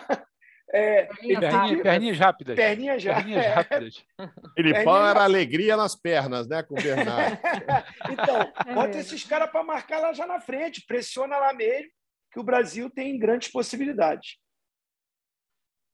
[0.73, 2.55] É, perninha, perninhas rápidas.
[2.55, 4.05] Perninhas, perninhas rápidas.
[4.55, 7.37] Filipão era alegria nas pernas, né, com o Bernardo.
[8.11, 11.89] então, é bota esses caras para marcar lá já na frente, pressiona lá mesmo,
[12.31, 14.37] que o Brasil tem grandes possibilidades.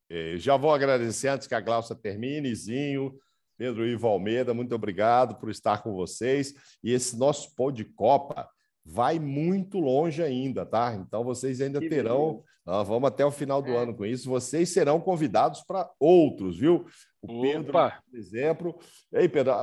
[0.10, 3.18] É, já vou agradecer antes que a Glaucia termine, Zinho,
[3.58, 6.54] Pedro Ivo Almeida, muito obrigado por estar com vocês.
[6.84, 8.50] E esse nosso pão de Copa
[8.84, 10.96] vai muito longe ainda, tá?
[10.96, 13.78] Então vocês ainda que terão, ah, vamos até o final do é.
[13.78, 16.86] ano com isso, vocês serão convidados para outros, viu?
[17.22, 18.80] O Pedro, por exemplo.
[19.14, 19.54] Ei, Pedro,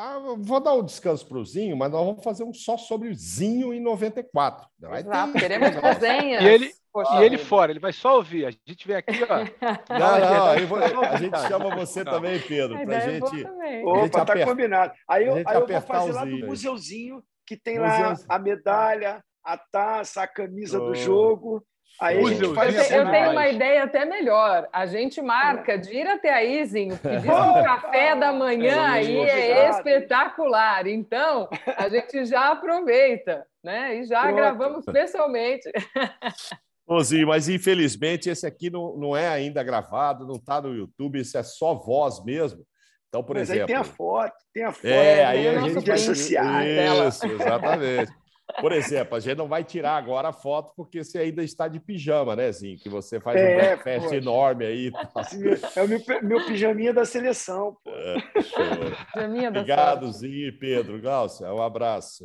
[0.00, 3.08] ah, vou dar um descanso para o Zinho, mas nós vamos fazer um só sobre
[3.08, 4.64] o Zinho em 94.
[4.78, 5.40] Vai Exato, ter...
[5.40, 6.42] queremos resenhas.
[6.44, 8.46] E ele, Poxa, e ele fora, ele vai só ouvir.
[8.46, 9.38] A gente vem aqui, ó.
[9.98, 13.44] Não, não, vou, a gente chama você também, Pedro, para a gente.
[13.84, 14.92] Opa, tá combinado.
[15.08, 19.58] Aí eu, aí eu vou fazer lá no museuzinho que tem lá a medalha, a
[19.58, 20.86] taça, a camisa oh.
[20.86, 21.64] do jogo.
[22.00, 24.68] Aí a gente faz eu, eu tenho uma ideia até melhor.
[24.72, 29.18] A gente marca de ir até aí, Zinho, pedir um café da manhã é, aí
[29.18, 30.86] é espetacular.
[30.86, 33.96] Então, a gente já aproveita, né?
[33.96, 34.36] E já Pronto.
[34.36, 35.68] gravamos pessoalmente.
[37.02, 41.36] Zinho, mas infelizmente esse aqui não, não é ainda gravado, não está no YouTube, isso
[41.36, 42.64] é só voz mesmo.
[43.08, 43.62] Então, por Mas exemplo.
[43.62, 44.86] Aí tem a foto, tem a foto.
[44.86, 46.66] É, aí a gente vai associar.
[46.66, 48.12] Isso, exatamente.
[48.60, 51.78] Por exemplo, a gente não vai tirar agora a foto porque você ainda está de
[51.78, 52.78] pijama, né, Zinho?
[52.78, 54.92] Que você faz é, um breakfast enorme aí.
[55.76, 57.76] É o meu, meu pijaminha da seleção.
[57.84, 57.90] Pô.
[57.90, 61.00] É, Obrigado, Zinho e Pedro.
[61.00, 62.24] Glaucia, um abraço.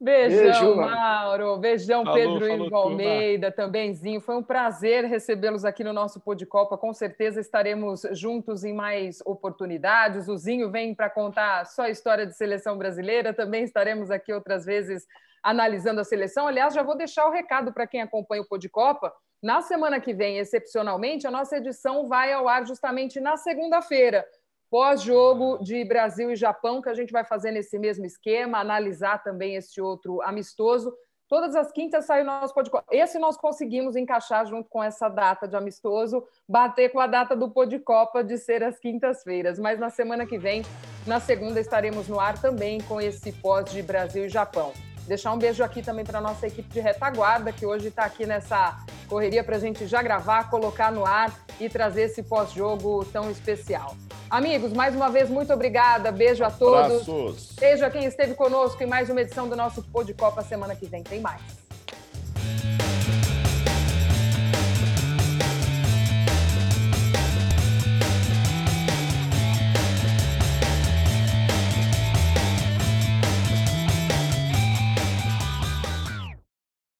[0.00, 1.56] Beijão, Beijo, Mauro.
[1.58, 4.20] Beijão, falou, Pedro Ivo Almeida, também, Zinho.
[4.20, 6.78] Foi um prazer recebê-los aqui no nosso Pô de Copa.
[6.78, 10.28] Com certeza estaremos juntos em mais oportunidades.
[10.28, 13.34] O Zinho vem para contar só a história de seleção brasileira.
[13.34, 15.04] Também estaremos aqui outras vezes
[15.42, 16.46] analisando a seleção.
[16.46, 19.12] Aliás, já vou deixar o recado para quem acompanha o Pô de Copa.
[19.42, 24.24] Na semana que vem, excepcionalmente, a nossa edição vai ao ar justamente na segunda-feira,
[24.70, 29.56] pós-jogo de Brasil e Japão, que a gente vai fazer nesse mesmo esquema, analisar também
[29.56, 30.92] esse outro amistoso.
[31.28, 32.86] Todas as quintas sai o nosso podcast.
[32.90, 37.50] Esse nós conseguimos encaixar junto com essa data de amistoso, bater com a data do
[37.50, 39.58] Pô de Copa de ser as quintas-feiras.
[39.58, 40.62] Mas na semana que vem,
[41.06, 44.72] na segunda, estaremos no ar também com esse pós de Brasil e Japão.
[45.08, 48.26] Deixar um beijo aqui também para a nossa equipe de retaguarda, que hoje está aqui
[48.26, 48.76] nessa
[49.08, 53.96] correria para a gente já gravar, colocar no ar e trazer esse pós-jogo tão especial.
[54.28, 56.12] Amigos, mais uma vez, muito obrigada.
[56.12, 57.08] Beijo a todos.
[57.08, 57.52] Abraços.
[57.58, 60.42] Beijo a quem esteve conosco em mais uma edição do nosso Pô de Copa.
[60.42, 61.40] Semana que vem tem mais.